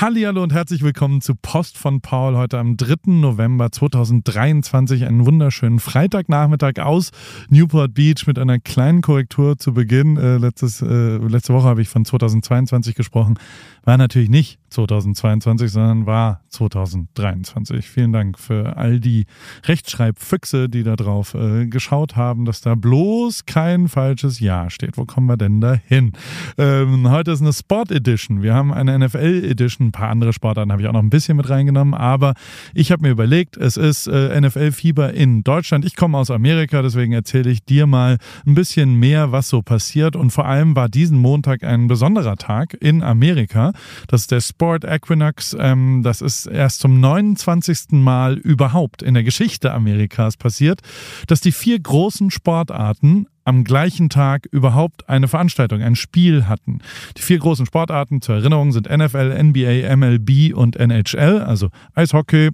Hallihallo 0.00 0.44
und 0.44 0.52
herzlich 0.52 0.82
willkommen 0.82 1.20
zu 1.20 1.34
Post 1.34 1.76
von 1.76 2.00
Paul 2.00 2.36
heute 2.36 2.56
am 2.60 2.76
3. 2.76 3.10
November 3.14 3.72
2023. 3.72 5.04
Einen 5.04 5.26
wunderschönen 5.26 5.80
Freitagnachmittag 5.80 6.78
aus 6.78 7.10
Newport 7.50 7.94
Beach 7.94 8.24
mit 8.28 8.38
einer 8.38 8.60
kleinen 8.60 9.02
Korrektur 9.02 9.58
zu 9.58 9.74
Beginn. 9.74 10.16
Äh, 10.16 10.36
letztes, 10.36 10.82
äh, 10.82 11.16
letzte 11.16 11.52
Woche 11.52 11.66
habe 11.66 11.82
ich 11.82 11.88
von 11.88 12.04
2022 12.04 12.94
gesprochen. 12.94 13.40
War 13.82 13.96
natürlich 13.96 14.28
nicht 14.28 14.60
2022, 14.70 15.72
sondern 15.72 16.06
war 16.06 16.42
2023. 16.50 17.88
Vielen 17.88 18.12
Dank 18.12 18.38
für 18.38 18.76
all 18.76 19.00
die 19.00 19.26
Rechtschreibfüchse, 19.64 20.68
die 20.68 20.84
da 20.84 20.94
drauf 20.94 21.34
äh, 21.34 21.66
geschaut 21.66 22.14
haben, 22.14 22.44
dass 22.44 22.60
da 22.60 22.76
bloß 22.76 23.46
kein 23.46 23.88
falsches 23.88 24.38
Jahr 24.38 24.70
steht. 24.70 24.96
Wo 24.96 25.06
kommen 25.06 25.26
wir 25.26 25.36
denn 25.36 25.60
da 25.60 25.74
hin? 25.74 26.12
Ähm, 26.56 27.10
heute 27.10 27.32
ist 27.32 27.40
eine 27.40 27.52
Sport 27.52 27.90
Edition. 27.90 28.42
Wir 28.42 28.54
haben 28.54 28.72
eine 28.72 28.96
NFL 28.96 29.42
Edition 29.44 29.87
ein 29.88 29.92
paar 29.92 30.10
andere 30.10 30.32
Sportarten 30.32 30.72
habe 30.72 30.82
ich 30.82 30.88
auch 30.88 30.92
noch 30.92 31.02
ein 31.02 31.10
bisschen 31.10 31.36
mit 31.36 31.48
reingenommen, 31.48 31.94
aber 31.94 32.34
ich 32.74 32.92
habe 32.92 33.02
mir 33.02 33.10
überlegt, 33.10 33.56
es 33.56 33.76
ist 33.76 34.06
äh, 34.06 34.40
NFL-Fieber 34.40 35.12
in 35.14 35.42
Deutschland. 35.42 35.84
Ich 35.84 35.96
komme 35.96 36.18
aus 36.18 36.30
Amerika, 36.30 36.82
deswegen 36.82 37.12
erzähle 37.12 37.50
ich 37.50 37.64
dir 37.64 37.86
mal 37.86 38.18
ein 38.46 38.54
bisschen 38.54 38.94
mehr, 38.94 39.32
was 39.32 39.48
so 39.48 39.62
passiert. 39.62 40.16
Und 40.16 40.30
vor 40.30 40.46
allem 40.46 40.76
war 40.76 40.88
diesen 40.88 41.18
Montag 41.18 41.64
ein 41.64 41.88
besonderer 41.88 42.36
Tag 42.36 42.74
in 42.74 43.02
Amerika. 43.02 43.72
Das 44.06 44.22
ist 44.22 44.30
der 44.30 44.40
Sport 44.40 44.84
Equinox. 44.84 45.56
Ähm, 45.58 46.02
das 46.02 46.20
ist 46.20 46.46
erst 46.46 46.80
zum 46.80 47.00
29. 47.00 47.92
Mal 47.92 48.36
überhaupt 48.36 49.02
in 49.02 49.14
der 49.14 49.24
Geschichte 49.24 49.72
Amerikas 49.72 50.36
passiert, 50.36 50.80
dass 51.26 51.40
die 51.40 51.52
vier 51.52 51.78
großen 51.78 52.30
Sportarten 52.30 53.26
am 53.48 53.64
gleichen 53.64 54.10
Tag 54.10 54.46
überhaupt 54.52 55.08
eine 55.08 55.26
Veranstaltung, 55.26 55.80
ein 55.80 55.96
Spiel 55.96 56.48
hatten. 56.48 56.80
Die 57.16 57.22
vier 57.22 57.38
großen 57.38 57.64
Sportarten 57.64 58.20
zur 58.20 58.34
Erinnerung 58.34 58.72
sind 58.72 58.90
NFL, 58.90 59.42
NBA, 59.42 59.96
MLB 59.96 60.54
und 60.54 60.76
NHL, 60.76 61.40
also 61.40 61.70
Eishockey. 61.94 62.50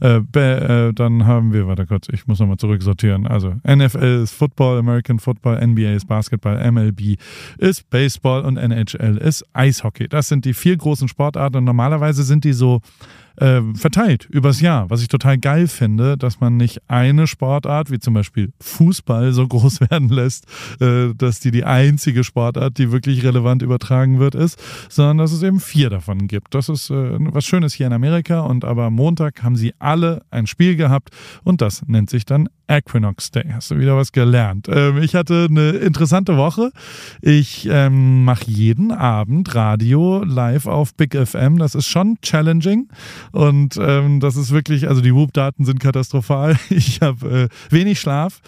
Äh, 0.00 0.20
äh, 0.38 0.92
dann 0.94 1.26
haben 1.26 1.52
wir, 1.52 1.66
warte 1.66 1.84
kurz, 1.84 2.08
ich 2.10 2.26
muss 2.26 2.38
nochmal 2.38 2.56
zurücksortieren. 2.56 3.26
Also 3.26 3.56
NFL 3.66 4.22
ist 4.22 4.32
Football, 4.32 4.78
American 4.78 5.18
Football, 5.18 5.66
NBA 5.66 5.92
ist 5.92 6.08
Basketball, 6.08 6.72
MLB 6.72 7.18
ist 7.58 7.90
Baseball 7.90 8.46
und 8.46 8.56
NHL 8.56 9.18
ist 9.18 9.44
Eishockey. 9.52 10.08
Das 10.08 10.28
sind 10.28 10.46
die 10.46 10.54
vier 10.54 10.78
großen 10.78 11.08
Sportarten 11.08 11.58
und 11.58 11.64
normalerweise 11.64 12.22
sind 12.22 12.44
die 12.44 12.54
so 12.54 12.80
äh, 13.40 13.62
verteilt 13.74 14.26
übers 14.30 14.60
Jahr, 14.60 14.90
was 14.90 15.02
ich 15.02 15.08
total 15.08 15.38
geil 15.38 15.68
finde, 15.68 16.16
dass 16.16 16.40
man 16.40 16.56
nicht 16.56 16.80
eine 16.88 17.26
Sportart, 17.26 17.90
wie 17.90 17.98
zum 17.98 18.14
Beispiel 18.14 18.52
Fußball, 18.60 19.32
so 19.32 19.46
groß 19.46 19.80
werden 19.90 20.08
lässt, 20.08 20.46
äh, 20.80 21.14
dass 21.14 21.40
die 21.40 21.50
die 21.50 21.64
einzige 21.64 22.24
Sportart, 22.24 22.78
die 22.78 22.92
wirklich 22.92 23.24
relevant 23.24 23.62
übertragen 23.62 24.18
wird, 24.18 24.34
ist, 24.34 24.60
sondern 24.88 25.18
dass 25.18 25.32
es 25.32 25.42
eben 25.42 25.60
vier 25.60 25.90
davon 25.90 26.26
gibt. 26.26 26.54
Das 26.54 26.68
ist 26.68 26.90
äh, 26.90 27.16
was 27.18 27.44
Schönes 27.44 27.74
hier 27.74 27.86
in 27.86 27.92
Amerika 27.92 28.40
und 28.40 28.64
aber 28.64 28.84
am 28.84 28.94
Montag 28.94 29.42
haben 29.42 29.56
sie 29.56 29.74
alle 29.78 30.22
ein 30.30 30.46
Spiel 30.46 30.76
gehabt 30.76 31.10
und 31.44 31.60
das 31.60 31.82
nennt 31.86 32.10
sich 32.10 32.24
dann 32.24 32.48
Equinox 32.68 33.30
Day. 33.30 33.44
Hast 33.52 33.70
du 33.70 33.78
wieder 33.78 33.96
was 33.96 34.12
gelernt? 34.12 34.68
Ähm, 34.68 34.98
ich 34.98 35.14
hatte 35.14 35.46
eine 35.48 35.70
interessante 35.70 36.36
Woche. 36.36 36.70
Ich 37.22 37.66
ähm, 37.70 38.24
mache 38.24 38.44
jeden 38.46 38.92
Abend 38.92 39.54
Radio 39.54 40.22
live 40.22 40.66
auf 40.66 40.94
Big 40.94 41.16
FM. 41.16 41.58
Das 41.58 41.74
ist 41.74 41.86
schon 41.86 42.18
challenging 42.20 42.88
und 43.32 43.78
ähm, 43.80 44.20
das 44.20 44.36
ist 44.36 44.50
wirklich, 44.50 44.88
also 44.88 45.00
die 45.00 45.14
Whoop-Daten 45.14 45.64
sind 45.64 45.80
katastrophal. 45.80 46.56
Ich 46.70 47.00
habe 47.00 47.48
äh, 47.70 47.74
wenig 47.74 48.00
Schlaf, 48.00 48.40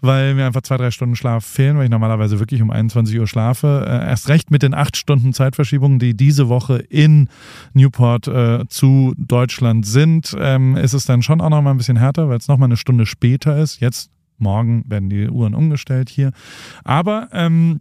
weil 0.00 0.34
mir 0.34 0.46
einfach 0.46 0.62
zwei, 0.62 0.76
drei 0.76 0.90
Stunden 0.90 1.16
Schlaf 1.16 1.44
fehlen, 1.44 1.76
weil 1.76 1.84
ich 1.84 1.90
normalerweise 1.90 2.38
wirklich 2.38 2.60
um 2.60 2.70
21 2.70 3.18
Uhr 3.18 3.26
schlafe. 3.26 3.84
Äh, 3.86 4.08
erst 4.08 4.28
recht 4.28 4.50
mit 4.50 4.62
den 4.62 4.74
acht 4.74 4.96
Stunden 4.96 5.32
Zeitverschiebungen, 5.32 5.98
die 5.98 6.14
diese 6.14 6.48
Woche 6.48 6.78
in 6.78 7.28
Newport 7.72 8.28
äh, 8.28 8.66
zu 8.68 9.14
Deutschland 9.16 9.86
sind, 9.86 10.36
ähm, 10.38 10.76
ist 10.76 10.92
es 10.92 11.06
dann 11.06 11.22
schon 11.22 11.40
auch 11.40 11.50
noch 11.50 11.62
mal 11.62 11.70
ein 11.70 11.78
bisschen 11.78 11.96
härter, 11.96 12.28
weil 12.28 12.38
es 12.38 12.48
noch 12.48 12.58
mal 12.58 12.66
eine 12.66 12.76
Stunde 12.76 13.06
später 13.06 13.58
ist. 13.58 13.80
Jetzt 13.80 14.10
Morgen 14.38 14.84
werden 14.88 15.10
die 15.10 15.28
Uhren 15.28 15.54
umgestellt 15.54 16.08
hier. 16.08 16.32
Aber 16.84 17.28
ähm, 17.32 17.80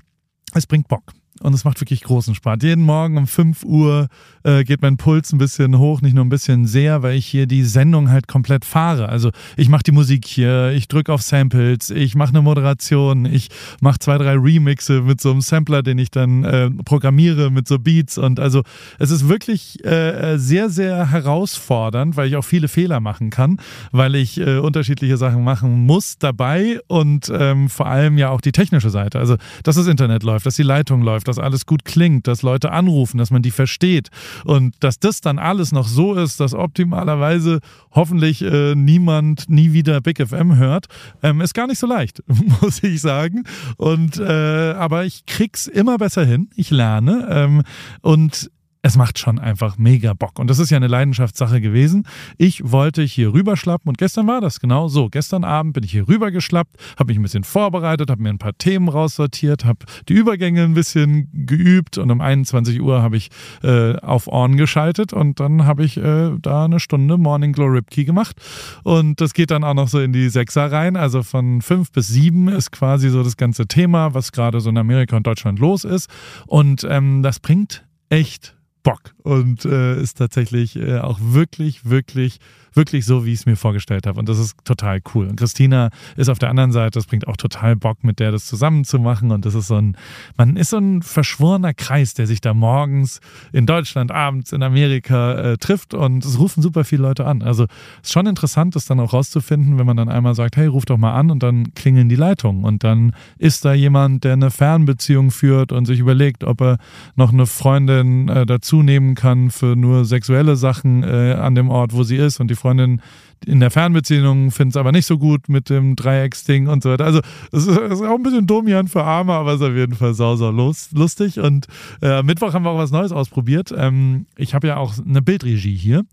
es 0.54 0.66
bringt 0.66 0.88
Bock 0.88 1.14
und 1.42 1.54
es 1.54 1.64
macht 1.64 1.80
wirklich 1.82 2.04
großen 2.04 2.36
Spaß. 2.36 2.60
Jeden 2.62 2.84
Morgen 2.84 3.18
um 3.18 3.28
5 3.28 3.64
Uhr 3.64 4.08
äh, 4.44 4.64
geht 4.64 4.82
mein 4.82 4.98
Puls 4.98 5.32
ein 5.34 5.38
bisschen 5.38 5.78
hoch, 5.78 6.02
nicht 6.02 6.14
nur 6.14 6.26
ein 6.26 6.30
bisschen 6.30 6.66
sehr, 6.66 7.04
weil 7.04 7.16
ich 7.16 7.26
hier 7.26 7.48
die 7.48 7.64
Sendung 7.64 8.10
halt 8.10 8.28
komplett 8.28 8.66
fahre. 8.66 9.10
Also 9.10 9.32
ich 9.56 9.70
mache 9.70 9.84
die 9.84 9.92
Musik 9.92 10.26
hier, 10.26 10.72
ich 10.72 10.88
drücke 10.88 11.14
auf 11.14 11.22
Samples, 11.22 11.90
ich 11.90 12.16
mache 12.16 12.30
eine 12.30 12.42
Moderation, 12.42 13.26
ich 13.26 13.50
mache 13.82 14.00
zwei, 14.00 14.18
drei 14.18 14.36
Remixe 14.38 15.02
mit 15.02 15.22
so 15.22 15.32
einem 15.32 15.42
Sampler, 15.42 15.84
den 15.84 15.98
ich 15.98 16.12
dann 16.12 16.44
äh, 16.44 16.70
programmiere 16.70 17.52
mit 17.52 17.68
so 17.68 17.80
Beats 17.80 18.18
und 18.18 18.40
also 18.40 18.64
es 19.00 19.12
ist 19.12 19.28
wirklich 19.28 19.84
äh, 19.86 20.38
sehr, 20.38 20.70
sehr 20.70 21.12
herausfordernd, 21.12 22.18
weil 22.18 22.28
ich 22.28 22.36
auch 22.36 22.46
viele 22.46 22.68
Fehler 22.68 23.00
machen 23.00 23.30
kann, 23.30 23.60
weil 23.92 24.16
ich 24.16 24.40
äh, 24.40 24.58
unterschiedliche 24.58 25.18
Sachen 25.18 25.44
machen 25.44 25.86
muss 25.86 26.18
dabei 26.18 26.80
und 26.88 27.32
ähm, 27.34 27.70
vor 27.70 27.88
allem 27.88 28.18
ja 28.18 28.30
auch 28.30 28.42
die 28.42 28.52
technische 28.52 28.90
Seite. 28.90 29.20
Also 29.20 29.38
dass 29.64 29.76
das 29.76 29.88
Internet 29.88 30.24
läuft, 30.24 30.46
dass 30.46 30.56
die 30.56 30.64
Leitung 30.64 31.02
läuft, 31.02 31.27
dass 31.28 31.40
alles 31.40 31.66
gut 31.66 31.86
klingt, 31.86 32.28
dass 32.28 32.42
Leute 32.42 32.72
anrufen, 32.72 33.18
dass 33.18 33.32
man 33.32 33.42
die 33.42 33.52
versteht 33.52 34.10
und 34.46 34.76
dass 34.80 35.00
das 35.00 35.22
dann 35.22 35.40
alles 35.40 35.72
noch 35.72 35.88
so 35.88 36.14
ist, 36.14 36.40
dass 36.40 36.54
optimalerweise 36.54 37.60
hoffentlich 37.92 38.42
äh, 38.44 38.76
niemand 38.76 39.50
nie 39.50 39.74
wieder 39.74 40.02
Big 40.02 40.26
FM 40.26 40.56
hört, 40.56 40.88
ähm, 41.24 41.42
ist 41.42 41.54
gar 41.54 41.68
nicht 41.68 41.80
so 41.80 41.88
leicht, 41.88 42.24
muss 42.62 42.84
ich 42.84 43.02
sagen. 43.02 43.44
Und 43.78 44.18
äh, 44.18 44.72
aber 44.74 45.06
ich 45.06 45.26
krieg's 45.26 45.68
immer 45.68 45.98
besser 45.98 46.26
hin. 46.26 46.50
Ich 46.56 46.70
lerne 46.70 47.28
ähm, 47.30 47.64
und 48.02 48.50
es 48.88 48.96
macht 48.96 49.20
schon 49.20 49.38
einfach 49.38 49.78
mega 49.78 50.14
Bock. 50.14 50.40
Und 50.40 50.50
das 50.50 50.60
ist 50.60 50.70
ja 50.70 50.78
eine 50.78 50.88
Leidenschaftssache 50.88 51.60
gewesen. 51.60 52.08
Ich 52.38 52.72
wollte 52.72 53.04
hier 53.04 53.34
rüberschlappen 53.34 53.90
und 53.90 53.98
gestern 53.98 54.28
war 54.28 54.40
das 54.40 54.62
genau 54.62 54.88
so. 54.88 55.10
Gestern 55.10 55.44
Abend 55.44 55.74
bin 55.74 55.84
ich 55.84 55.92
hier 55.92 56.08
rübergeschlappt, 56.08 56.78
habe 56.98 57.12
mich 57.12 57.20
ein 57.20 57.22
bisschen 57.22 57.44
vorbereitet, 57.44 58.10
habe 58.10 58.22
mir 58.24 58.30
ein 58.30 58.38
paar 58.38 58.58
Themen 58.58 58.88
raussortiert, 58.88 59.66
habe 59.66 59.80
die 60.08 60.14
Übergänge 60.14 60.64
ein 60.64 60.74
bisschen 60.74 61.28
geübt 61.34 61.98
und 61.98 62.10
um 62.12 62.22
21 62.22 62.82
Uhr 62.82 63.02
habe 63.02 63.18
ich 63.18 63.30
äh, 63.62 63.98
auf 63.98 64.28
On 64.28 64.56
geschaltet 64.56 65.12
und 65.12 65.42
dann 65.42 65.66
habe 65.66 65.84
ich 65.84 65.98
äh, 65.98 66.32
da 66.42 66.66
eine 66.66 66.80
Stunde 66.80 67.18
Morning 67.18 67.52
Glow 67.52 67.68
Ripkey 67.68 68.06
gemacht. 68.06 68.38
Und 68.84 69.20
das 69.20 69.34
geht 69.34 69.52
dann 69.52 69.66
auch 69.66 69.74
noch 69.74 69.90
so 69.90 70.00
in 70.00 70.14
die 70.14 70.30
Sechser 70.30 70.72
rein. 70.72 70.96
Also 70.96 71.24
von 71.24 71.62
fünf 71.62 71.92
bis 71.92 72.08
sieben 72.08 72.48
ist 72.48 72.72
quasi 72.72 73.10
so 73.10 73.22
das 73.22 73.36
ganze 73.36 73.68
Thema, 73.68 74.14
was 74.14 74.32
gerade 74.32 74.62
so 74.62 74.70
in 74.70 74.78
Amerika 74.78 75.18
und 75.18 75.28
Deutschland 75.28 75.60
los 75.60 75.84
ist. 75.84 76.10
Und 76.46 76.88
ähm, 76.90 77.22
das 77.22 77.42
bringt 77.42 77.86
echt 78.10 78.57
Bock 78.88 79.14
und 79.24 79.66
äh, 79.66 80.02
ist 80.02 80.18
tatsächlich 80.18 80.78
äh, 80.78 81.00
auch 81.00 81.20
wirklich, 81.22 81.90
wirklich 81.90 82.40
wirklich 82.78 83.06
so, 83.06 83.26
wie 83.26 83.34
ich 83.34 83.40
es 83.40 83.46
mir 83.46 83.58
vorgestellt 83.58 84.08
habe. 84.08 84.18
Und 84.18 84.30
das 84.30 84.40
ist 84.40 84.56
total 84.64 85.02
cool. 85.14 85.28
Und 85.28 85.36
Christina 85.36 85.90
ist 86.16 86.30
auf 86.30 86.40
der 86.40 86.50
anderen 86.50 86.72
Seite, 86.72 86.92
das 86.92 87.08
bringt 87.08 87.28
auch 87.28 87.36
total 87.36 87.76
Bock, 87.76 88.04
mit 88.04 88.20
der 88.20 88.32
das 88.32 88.46
zusammen 88.46 88.86
zu 88.86 89.00
machen. 89.00 89.32
Und 89.32 89.46
das 89.46 89.56
ist 89.56 89.68
so 89.68 89.76
ein, 89.76 89.98
man 90.38 90.56
ist 90.56 90.70
so 90.70 90.78
ein 90.78 91.02
verschworener 91.02 91.74
Kreis, 91.74 92.14
der 92.14 92.28
sich 92.28 92.40
da 92.40 92.54
morgens 92.54 93.20
in 93.52 93.66
Deutschland, 93.66 94.12
abends 94.12 94.54
in 94.54 94.64
Amerika 94.64 95.34
äh, 95.34 95.58
trifft. 95.58 95.94
Und 95.94 96.24
es 96.24 96.40
rufen 96.40 96.62
super 96.62 96.86
viele 96.86 97.02
Leute 97.02 97.26
an. 97.26 97.42
Also 97.42 97.66
ist 98.02 98.14
schon 98.14 98.28
interessant, 98.28 98.76
das 98.76 98.86
dann 98.86 99.00
auch 99.02 99.12
rauszufinden, 99.12 99.78
wenn 99.78 99.86
man 99.86 99.98
dann 99.98 100.10
einmal 100.10 100.36
sagt, 100.36 100.56
hey, 100.56 100.68
ruf 100.68 100.86
doch 100.86 100.98
mal 100.98 101.16
an 101.16 101.32
und 101.32 101.44
dann 101.44 101.74
klingeln 101.74 102.08
die 102.08 102.16
Leitungen. 102.16 102.64
Und 102.64 102.84
dann 102.84 103.14
ist 103.40 103.66
da 103.66 103.74
jemand, 103.74 104.24
der 104.24 104.34
eine 104.34 104.52
Fernbeziehung 104.52 105.32
führt 105.32 105.72
und 105.72 105.86
sich 105.86 106.00
überlegt, 106.00 106.44
ob 106.44 106.62
er 106.62 106.78
noch 107.16 107.34
eine 107.34 107.48
Freundin 107.48 108.30
äh, 108.30 108.46
dazu 108.46 108.77
nehmen 108.84 109.16
kann 109.16 109.52
für 109.52 109.76
nur 109.76 110.06
sexuelle 110.06 110.56
Sachen 110.56 111.04
äh, 111.04 111.34
an 111.34 111.56
dem 111.56 111.70
Ort, 111.70 111.94
wo 111.94 112.04
sie 112.04 112.18
ist. 112.18 112.40
Und 112.40 112.50
die 112.50 112.56
Freundin 112.56 113.02
in 113.46 113.60
der 113.60 113.72
Fernbeziehung 113.72 114.52
findet 114.52 114.76
es 114.76 114.80
aber 114.80 114.92
nicht 114.92 115.06
so 115.06 115.18
gut 115.18 115.50
mit 115.50 115.70
dem 115.70 115.96
Dreiecksding 115.96 116.68
und 116.68 116.84
so 116.84 116.90
weiter. 116.90 117.06
Also 117.06 117.22
es 117.52 117.68
ist 117.68 117.78
auch 117.78 118.16
ein 118.16 118.24
bisschen 118.24 118.48
dominant 118.48 118.90
für 118.90 119.04
Arme, 119.04 119.34
aber 119.34 119.54
es 119.54 119.62
ist 119.62 119.68
auf 119.68 119.76
jeden 119.76 119.96
Fall 119.96 120.14
sau, 120.14 120.36
sau 120.36 120.50
lustig. 120.50 121.40
Und 121.40 121.68
äh, 122.02 122.24
Mittwoch 122.24 122.54
haben 122.54 122.64
wir 122.64 122.72
auch 122.72 122.78
was 122.78 122.92
Neues 122.92 123.12
ausprobiert. 123.12 123.74
Ähm, 123.76 124.26
ich 124.38 124.54
habe 124.54 124.68
ja 124.68 124.78
auch 124.78 124.96
eine 124.98 125.22
Bildregie 125.22 125.76
hier. 125.76 126.06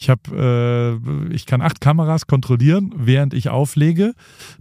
Ich 0.00 0.08
habe, 0.08 0.98
äh, 1.30 1.34
ich 1.34 1.44
kann 1.44 1.60
acht 1.60 1.82
Kameras 1.82 2.26
kontrollieren, 2.26 2.94
während 2.96 3.34
ich 3.34 3.50
auflege. 3.50 4.14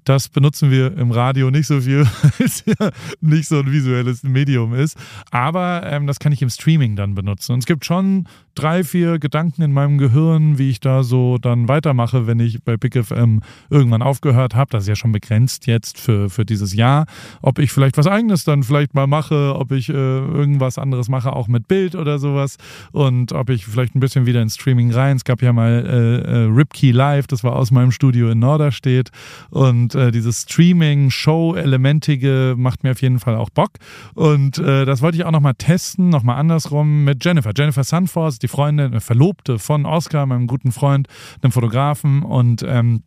Das 0.04 0.28
benutzen 0.28 0.70
wir 0.70 0.98
im 0.98 1.12
Radio 1.12 1.50
nicht 1.50 1.68
so 1.68 1.80
viel, 1.80 2.06
weil 2.22 2.46
es 2.46 2.66
ja 2.66 2.92
nicht 3.22 3.48
so 3.48 3.60
ein 3.60 3.72
visuelles 3.72 4.24
Medium 4.24 4.74
ist. 4.74 4.98
Aber 5.32 5.84
ähm, 5.86 6.08
das 6.08 6.20
kann 6.20 6.34
ich 6.34 6.42
im 6.42 6.50
Streaming 6.50 6.98
dann 6.98 7.16
benutzen. 7.16 7.54
Und 7.54 7.60
es 7.60 7.66
gibt 7.66 7.86
schon 7.86 8.28
drei, 8.54 8.84
vier 8.84 9.18
Gedanken 9.20 9.62
in 9.62 9.72
meinem 9.72 9.98
Gehirn, 9.98 10.58
wie 10.58 10.70
ich 10.70 10.82
da 10.82 11.04
so 11.04 11.38
dann 11.38 11.70
weitermache, 11.70 12.28
wenn 12.28 12.42
ich 12.42 12.62
bei 12.62 12.76
Big 12.76 13.02
FM 13.02 13.40
irgendwann 13.70 14.02
aufgehört 14.02 14.56
habe. 14.56 14.72
Das 14.72 14.84
ist 14.84 14.90
ja 14.90 14.98
schon 14.98 15.14
begrenzt 15.14 15.68
jetzt 15.68 15.98
für, 15.98 16.30
für 16.30 16.44
dieses 16.44 16.74
Jahr. 16.74 17.06
Ob 17.42 17.60
ich 17.60 17.72
vielleicht 17.72 17.98
was 17.98 18.08
eigenes 18.08 18.44
dann 18.44 18.64
vielleicht 18.64 18.94
mal 18.94 19.08
mache, 19.08 19.56
ob 19.56 19.72
ich 19.72 19.88
äh, 19.88 19.94
irgendwas 19.94 20.78
anderes 20.78 21.08
mache, 21.08 21.32
auch 21.32 21.48
mit 21.48 21.70
Bild 21.70 21.96
oder 21.96 22.20
sowas. 22.20 22.58
Und 22.92 23.32
ob 23.32 23.50
ich 23.50 23.66
vielleicht 23.66 23.96
ein 23.96 24.02
bisschen 24.02 24.26
wieder 24.26 24.42
ins 24.42 24.56
Streaming 24.56 24.92
rein 24.92 25.18
gab 25.30 25.42
ja 25.44 25.54
mal 25.54 25.86
äh, 25.86 26.22
äh, 26.22 26.50
Ripkey 26.52 26.90
Live, 26.90 27.28
das 27.28 27.44
war 27.44 27.56
aus 27.56 27.70
meinem 27.70 27.92
Studio 27.92 28.32
in 28.32 28.40
Norderstedt. 28.40 29.12
Und 29.52 29.94
äh, 29.94 30.10
dieses 30.10 30.42
Streaming-Show-Elementige 30.42 32.56
macht 32.58 32.84
mir 32.84 32.90
auf 32.90 33.04
jeden 33.04 33.20
Fall 33.20 33.36
auch 33.36 33.52
Bock. 33.52 33.74
Und 34.16 34.58
äh, 34.58 34.86
das 34.86 35.04
wollte 35.04 35.18
ich 35.18 35.26
auch 35.26 35.32
nochmal 35.32 35.54
testen, 35.54 36.10
nochmal 36.10 36.38
andersrum 36.38 37.04
mit 37.04 37.24
Jennifer. 37.24 37.52
Jennifer 37.56 37.84
Sunforce, 37.84 38.40
die 38.40 38.48
Freundin, 38.48 39.00
Verlobte 39.02 39.60
von 39.60 39.86
Oscar, 39.86 40.26
meinem 40.26 40.48
guten 40.48 40.72
Freund, 40.72 41.08
einem 41.44 41.52
Fotografen. 41.52 42.24
Und 42.24 42.66
ähm, 42.68 43.04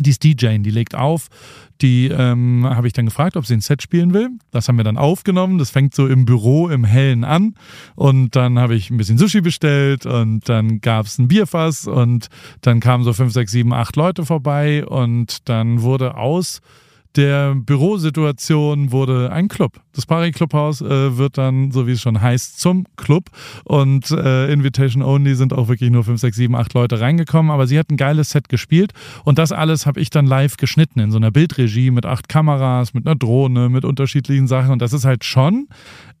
die 0.00 0.10
ist 0.10 0.24
DJ, 0.24 0.58
die 0.58 0.70
legt 0.70 0.94
auf. 0.94 1.28
Die 1.80 2.08
ähm, 2.08 2.66
habe 2.68 2.86
ich 2.86 2.92
dann 2.92 3.04
gefragt, 3.04 3.36
ob 3.36 3.46
sie 3.46 3.54
ein 3.54 3.60
Set 3.60 3.82
spielen 3.82 4.14
will. 4.14 4.30
Das 4.50 4.68
haben 4.68 4.76
wir 4.76 4.84
dann 4.84 4.96
aufgenommen. 4.96 5.58
Das 5.58 5.70
fängt 5.70 5.94
so 5.94 6.06
im 6.06 6.24
Büro 6.24 6.68
im 6.68 6.84
Hellen 6.84 7.24
an. 7.24 7.54
Und 7.94 8.36
dann 8.36 8.58
habe 8.58 8.74
ich 8.74 8.90
ein 8.90 8.96
bisschen 8.96 9.18
Sushi 9.18 9.40
bestellt 9.40 10.06
und 10.06 10.48
dann 10.48 10.80
gab 10.80 11.06
es 11.06 11.18
ein 11.18 11.28
Bierfass 11.28 11.86
und 11.86 12.28
dann 12.60 12.80
kamen 12.80 13.04
so 13.04 13.12
fünf, 13.12 13.32
sechs, 13.32 13.52
sieben, 13.52 13.72
acht 13.72 13.96
Leute 13.96 14.24
vorbei 14.24 14.86
und 14.86 15.48
dann 15.48 15.82
wurde 15.82 16.16
aus 16.16 16.60
der 17.16 17.54
Bürosituation 17.54 18.92
wurde 18.92 19.30
ein 19.32 19.48
Club. 19.48 19.80
Das 19.94 20.06
Pari 20.06 20.32
Clubhaus 20.32 20.80
äh, 20.80 21.16
wird 21.16 21.38
dann, 21.38 21.70
so 21.70 21.86
wie 21.86 21.92
es 21.92 22.00
schon 22.00 22.20
heißt, 22.20 22.58
zum 22.60 22.86
Club. 22.96 23.30
Und 23.64 24.10
äh, 24.10 24.52
Invitation 24.52 25.02
Only 25.02 25.34
sind 25.34 25.52
auch 25.52 25.68
wirklich 25.68 25.90
nur 25.90 26.04
5, 26.04 26.20
6, 26.20 26.36
7, 26.36 26.54
8 26.56 26.74
Leute 26.74 27.00
reingekommen. 27.00 27.52
Aber 27.52 27.66
sie 27.66 27.78
hat 27.78 27.90
ein 27.90 27.96
geiles 27.96 28.30
Set 28.30 28.48
gespielt. 28.48 28.92
Und 29.24 29.38
das 29.38 29.52
alles 29.52 29.86
habe 29.86 30.00
ich 30.00 30.10
dann 30.10 30.26
live 30.26 30.56
geschnitten 30.56 30.98
in 31.00 31.10
so 31.10 31.18
einer 31.18 31.30
Bildregie 31.30 31.90
mit 31.90 32.06
acht 32.06 32.28
Kameras, 32.28 32.94
mit 32.94 33.06
einer 33.06 33.16
Drohne, 33.16 33.68
mit 33.68 33.84
unterschiedlichen 33.84 34.48
Sachen. 34.48 34.72
Und 34.72 34.82
das 34.82 34.92
ist 34.92 35.04
halt 35.04 35.24
schon 35.24 35.68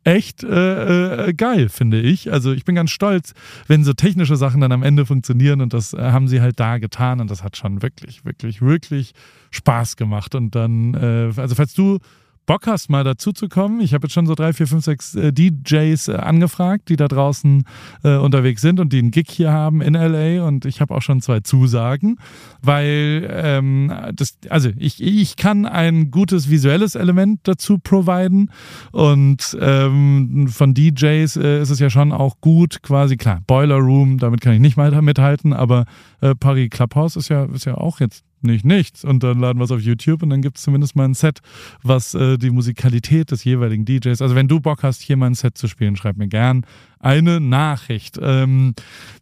echt 0.04 0.44
äh, 0.44 1.28
äh, 1.28 1.32
geil, 1.32 1.68
finde 1.68 2.00
ich. 2.00 2.30
Also 2.30 2.52
ich 2.52 2.64
bin 2.64 2.74
ganz 2.74 2.90
stolz, 2.90 3.32
wenn 3.66 3.84
so 3.84 3.94
technische 3.94 4.36
Sachen 4.36 4.60
dann 4.60 4.70
am 4.70 4.82
Ende 4.82 5.06
funktionieren 5.06 5.62
und 5.62 5.72
das 5.72 5.94
äh, 5.94 5.98
haben 5.98 6.28
sie 6.28 6.40
halt 6.40 6.60
da 6.60 6.78
getan 6.78 7.20
und 7.20 7.30
das 7.30 7.42
hat 7.42 7.56
schon 7.56 7.82
wirklich, 7.82 8.24
wirklich, 8.24 8.60
wirklich 8.60 9.14
Spaß 9.50 9.96
gemacht. 9.96 10.34
Und 10.34 10.54
dann, 10.54 10.83
äh, 10.92 11.40
also 11.40 11.54
falls 11.54 11.72
du 11.72 11.98
Bock 12.46 12.66
hast, 12.66 12.90
mal 12.90 13.04
dazu 13.04 13.32
zu 13.32 13.48
kommen. 13.48 13.80
Ich 13.80 13.94
habe 13.94 14.06
jetzt 14.06 14.12
schon 14.12 14.26
so 14.26 14.34
drei, 14.34 14.52
vier, 14.52 14.66
fünf, 14.66 14.84
sechs 14.84 15.14
äh, 15.14 15.32
DJs 15.32 16.08
äh, 16.08 16.16
angefragt, 16.16 16.90
die 16.90 16.96
da 16.96 17.08
draußen 17.08 17.64
äh, 18.02 18.16
unterwegs 18.16 18.60
sind 18.60 18.80
und 18.80 18.92
die 18.92 18.98
einen 18.98 19.10
Gig 19.10 19.30
hier 19.30 19.50
haben 19.50 19.80
in 19.80 19.94
LA 19.94 20.46
und 20.46 20.66
ich 20.66 20.80
habe 20.80 20.94
auch 20.94 21.00
schon 21.00 21.22
zwei 21.22 21.40
Zusagen, 21.40 22.18
weil 22.60 23.28
ähm, 23.30 23.92
das, 24.14 24.36
also 24.50 24.70
ich, 24.76 25.02
ich 25.02 25.36
kann 25.36 25.64
ein 25.64 26.10
gutes 26.10 26.50
visuelles 26.50 26.96
Element 26.96 27.40
dazu 27.44 27.78
providen 27.78 28.50
und 28.92 29.56
ähm, 29.60 30.48
von 30.48 30.74
DJs 30.74 31.36
äh, 31.36 31.62
ist 31.62 31.70
es 31.70 31.78
ja 31.78 31.88
schon 31.88 32.12
auch 32.12 32.40
gut, 32.42 32.82
quasi 32.82 33.16
klar, 33.16 33.40
Boiler 33.46 33.78
Room, 33.78 34.18
damit 34.18 34.42
kann 34.42 34.52
ich 34.52 34.60
nicht 34.60 34.76
mal 34.76 34.90
mithalten, 35.00 35.54
aber 35.54 35.86
äh, 36.20 36.34
Paris 36.34 36.68
Clubhouse 36.68 37.16
ist 37.16 37.30
ja, 37.30 37.44
ist 37.46 37.64
ja 37.64 37.74
auch 37.74 38.00
jetzt 38.00 38.22
nicht 38.44 38.64
nichts. 38.64 39.04
Und 39.04 39.22
dann 39.22 39.40
laden 39.40 39.58
wir 39.58 39.64
es 39.64 39.70
auf 39.70 39.80
YouTube 39.80 40.22
und 40.22 40.30
dann 40.30 40.42
gibt 40.42 40.58
es 40.58 40.64
zumindest 40.64 40.96
mal 40.96 41.04
ein 41.04 41.14
Set, 41.14 41.40
was 41.82 42.14
äh, 42.14 42.38
die 42.38 42.50
Musikalität 42.50 43.30
des 43.30 43.44
jeweiligen 43.44 43.84
DJs. 43.84 44.20
Also 44.20 44.34
wenn 44.34 44.48
du 44.48 44.60
Bock 44.60 44.82
hast, 44.82 45.02
hier 45.02 45.16
mal 45.16 45.26
ein 45.26 45.34
Set 45.34 45.58
zu 45.58 45.68
spielen, 45.68 45.96
schreib 45.96 46.16
mir 46.16 46.28
gern 46.28 46.64
eine 47.04 47.38
Nachricht. 47.38 48.18
Ähm, 48.20 48.74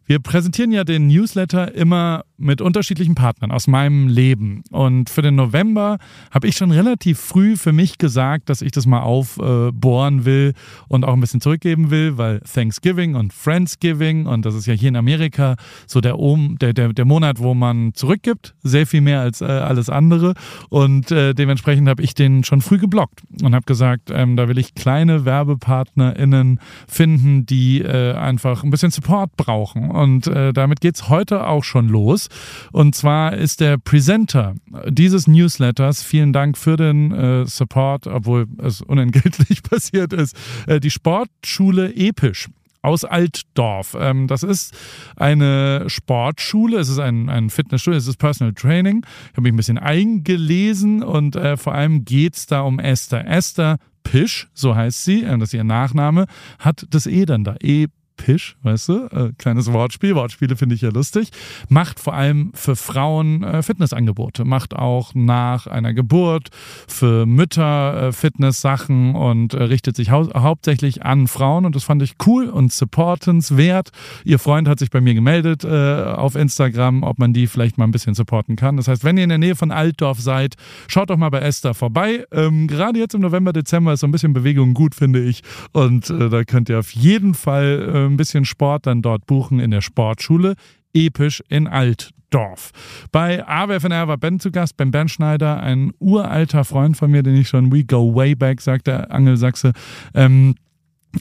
wir 0.05 0.19
präsentieren 0.19 0.71
ja 0.71 0.83
den 0.83 1.07
Newsletter 1.07 1.73
immer 1.75 2.23
mit 2.37 2.61
unterschiedlichen 2.61 3.15
Partnern 3.15 3.51
aus 3.51 3.67
meinem 3.67 4.07
Leben. 4.07 4.63
Und 4.71 5.09
für 5.09 5.21
den 5.21 5.35
November 5.35 5.97
habe 6.31 6.47
ich 6.47 6.57
schon 6.57 6.71
relativ 6.71 7.19
früh 7.19 7.55
für 7.57 7.73
mich 7.73 7.97
gesagt, 7.97 8.49
dass 8.49 8.61
ich 8.61 8.71
das 8.71 8.85
mal 8.85 9.01
aufbohren 9.01 10.25
will 10.25 10.53
und 10.87 11.05
auch 11.05 11.13
ein 11.13 11.19
bisschen 11.19 11.41
zurückgeben 11.41 11.89
will, 11.89 12.17
weil 12.17 12.39
Thanksgiving 12.41 13.15
und 13.15 13.33
Friendsgiving 13.33 14.25
und 14.25 14.45
das 14.45 14.55
ist 14.55 14.65
ja 14.65 14.73
hier 14.73 14.89
in 14.89 14.95
Amerika 14.95 15.55
so 15.87 16.01
der, 16.01 16.17
der, 16.59 16.73
der, 16.73 16.93
der 16.93 17.05
Monat, 17.05 17.39
wo 17.39 17.53
man 17.53 17.93
zurückgibt, 17.93 18.55
sehr 18.63 18.87
viel 18.87 19.01
mehr 19.01 19.12
als 19.19 19.41
äh, 19.41 19.45
alles 19.45 19.89
andere. 19.89 20.33
Und 20.69 21.11
äh, 21.11 21.33
dementsprechend 21.33 21.87
habe 21.87 22.01
ich 22.03 22.13
den 22.13 22.43
schon 22.43 22.61
früh 22.61 22.77
geblockt 22.77 23.21
und 23.41 23.53
habe 23.55 23.65
gesagt, 23.65 24.09
ähm, 24.11 24.35
da 24.35 24.47
will 24.47 24.57
ich 24.57 24.75
kleine 24.75 25.25
WerbepartnerInnen 25.25 26.59
finden, 26.87 27.45
die 27.45 27.81
äh, 27.81 28.13
einfach 28.13 28.63
ein 28.63 28.69
bisschen 28.69 28.91
Support 28.91 29.35
brauchen. 29.37 29.91
Und 29.91 30.27
äh, 30.27 30.53
damit 30.53 30.81
geht 30.81 30.95
es 30.95 31.09
heute 31.09 31.47
auch 31.47 31.63
schon 31.63 31.87
los. 31.87 32.29
Und 32.71 32.95
zwar 32.95 33.33
ist 33.33 33.59
der 33.59 33.77
Presenter 33.77 34.55
dieses 34.89 35.27
Newsletters, 35.27 36.03
vielen 36.03 36.33
Dank 36.33 36.57
für 36.57 36.77
den 36.77 37.11
äh, 37.11 37.45
Support, 37.45 38.07
obwohl 38.07 38.47
es 38.57 38.81
unentgeltlich 38.81 39.63
passiert 39.69 40.13
ist, 40.13 40.35
äh, 40.67 40.79
die 40.79 40.89
Sportschule 40.89 41.93
Episch 41.95 42.49
aus 42.83 43.05
Altdorf. 43.05 43.97
Ähm, 43.99 44.27
das 44.27 44.43
ist 44.43 44.75
eine 45.15 45.85
Sportschule, 45.87 46.77
es 46.77 46.89
ist 46.89 46.99
ein, 46.99 47.29
ein 47.29 47.49
Fitnessstudio, 47.49 47.97
es 47.97 48.07
ist 48.07 48.17
Personal 48.17 48.53
Training. 48.53 49.03
Ich 49.31 49.31
habe 49.31 49.41
mich 49.41 49.53
ein 49.53 49.57
bisschen 49.57 49.77
eingelesen 49.79 51.01
und 51.01 51.35
äh, 51.35 51.57
vor 51.57 51.73
allem 51.73 52.05
geht 52.05 52.35
es 52.35 52.45
da 52.45 52.61
um 52.61 52.77
Esther. 52.77 53.27
Esther 53.27 53.77
Pisch, 54.03 54.49
so 54.53 54.75
heißt 54.75 55.05
sie, 55.05 55.23
äh, 55.23 55.37
das 55.39 55.49
ist 55.49 55.53
ihr 55.53 55.63
Nachname, 55.63 56.27
hat 56.59 56.85
das 56.89 57.07
E 57.07 57.25
dann 57.25 57.43
da. 57.43 57.55
E 57.61 57.87
Pisch, 58.17 58.55
weißt 58.63 58.89
du? 58.89 58.93
Äh, 59.07 59.31
kleines 59.37 59.71
Wortspiel. 59.73 60.15
Wortspiele 60.15 60.55
finde 60.55 60.75
ich 60.75 60.81
ja 60.81 60.89
lustig. 60.89 61.29
Macht 61.69 61.99
vor 61.99 62.13
allem 62.13 62.51
für 62.53 62.75
Frauen 62.75 63.43
äh, 63.43 63.63
Fitnessangebote. 63.63 64.45
Macht 64.45 64.75
auch 64.75 65.13
nach 65.15 65.67
einer 65.67 65.93
Geburt 65.93 66.49
für 66.87 67.25
Mütter 67.25 68.07
äh, 68.07 68.11
Fitnesssachen 68.11 69.15
und 69.15 69.53
äh, 69.53 69.63
richtet 69.63 69.95
sich 69.95 70.11
hau 70.11 70.29
hauptsächlich 70.33 71.03
an 71.03 71.27
Frauen. 71.27 71.65
Und 71.65 71.75
das 71.75 71.83
fand 71.83 72.01
ich 72.01 72.15
cool 72.25 72.49
und 72.49 72.71
supportenswert. 72.71 73.89
Ihr 74.23 74.39
Freund 74.39 74.67
hat 74.67 74.79
sich 74.79 74.89
bei 74.89 75.01
mir 75.01 75.13
gemeldet 75.13 75.63
äh, 75.63 76.03
auf 76.03 76.35
Instagram, 76.35 77.03
ob 77.03 77.19
man 77.19 77.33
die 77.33 77.47
vielleicht 77.47 77.77
mal 77.77 77.85
ein 77.85 77.91
bisschen 77.91 78.13
supporten 78.13 78.55
kann. 78.55 78.77
Das 78.77 78.87
heißt, 78.87 79.03
wenn 79.03 79.17
ihr 79.17 79.23
in 79.23 79.29
der 79.29 79.37
Nähe 79.37 79.55
von 79.55 79.71
Altdorf 79.71 80.19
seid, 80.19 80.55
schaut 80.87 81.09
doch 81.09 81.17
mal 81.17 81.29
bei 81.29 81.39
Esther 81.39 81.73
vorbei. 81.73 82.25
Ähm, 82.31 82.67
gerade 82.67 82.99
jetzt 82.99 83.15
im 83.15 83.21
November, 83.21 83.53
Dezember 83.53 83.93
ist 83.93 84.01
so 84.01 84.07
ein 84.07 84.11
bisschen 84.11 84.33
Bewegung 84.33 84.73
gut, 84.73 84.95
finde 84.95 85.23
ich. 85.23 85.41
Und 85.71 86.09
äh, 86.09 86.29
da 86.29 86.43
könnt 86.43 86.69
ihr 86.69 86.79
auf 86.79 86.91
jeden 86.91 87.33
Fall 87.33 88.02
ein 88.05 88.17
bisschen 88.17 88.45
Sport 88.45 88.87
dann 88.87 89.01
dort 89.01 89.25
buchen 89.25 89.59
in 89.59 89.71
der 89.71 89.81
Sportschule. 89.81 90.55
Episch 90.93 91.43
in 91.49 91.67
Altdorf. 91.67 92.71
Bei 93.11 93.47
AWFNR 93.47 94.07
war 94.07 94.17
Ben 94.17 94.39
zu 94.39 94.51
Gast, 94.51 94.77
Ben 94.77 94.91
Bernschneider, 94.91 95.61
ein 95.61 95.91
uralter 95.99 96.65
Freund 96.65 96.97
von 96.97 97.09
mir, 97.09 97.23
den 97.23 97.35
ich 97.35 97.49
schon 97.49 97.71
We 97.71 97.83
Go 97.83 98.13
Way 98.13 98.35
Back, 98.35 98.61
sagt 98.61 98.87
der 98.87 99.11
Angelsachse. 99.11 99.73
Ähm, 100.13 100.55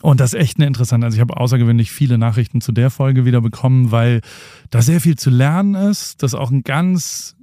und 0.00 0.20
das 0.20 0.32
ist 0.32 0.40
echt 0.40 0.58
eine 0.58 0.66
interessante. 0.66 1.04
Also 1.04 1.16
ich 1.16 1.20
habe 1.20 1.36
außergewöhnlich 1.36 1.90
viele 1.90 2.16
Nachrichten 2.16 2.60
zu 2.60 2.72
der 2.72 2.90
Folge 2.90 3.24
wieder 3.26 3.42
bekommen, 3.42 3.90
weil 3.90 4.20
da 4.70 4.80
sehr 4.80 5.00
viel 5.00 5.16
zu 5.16 5.28
lernen 5.28 5.74
ist. 5.74 6.22
Das 6.22 6.34
auch 6.34 6.50
ein 6.50 6.62
ganz 6.62 7.36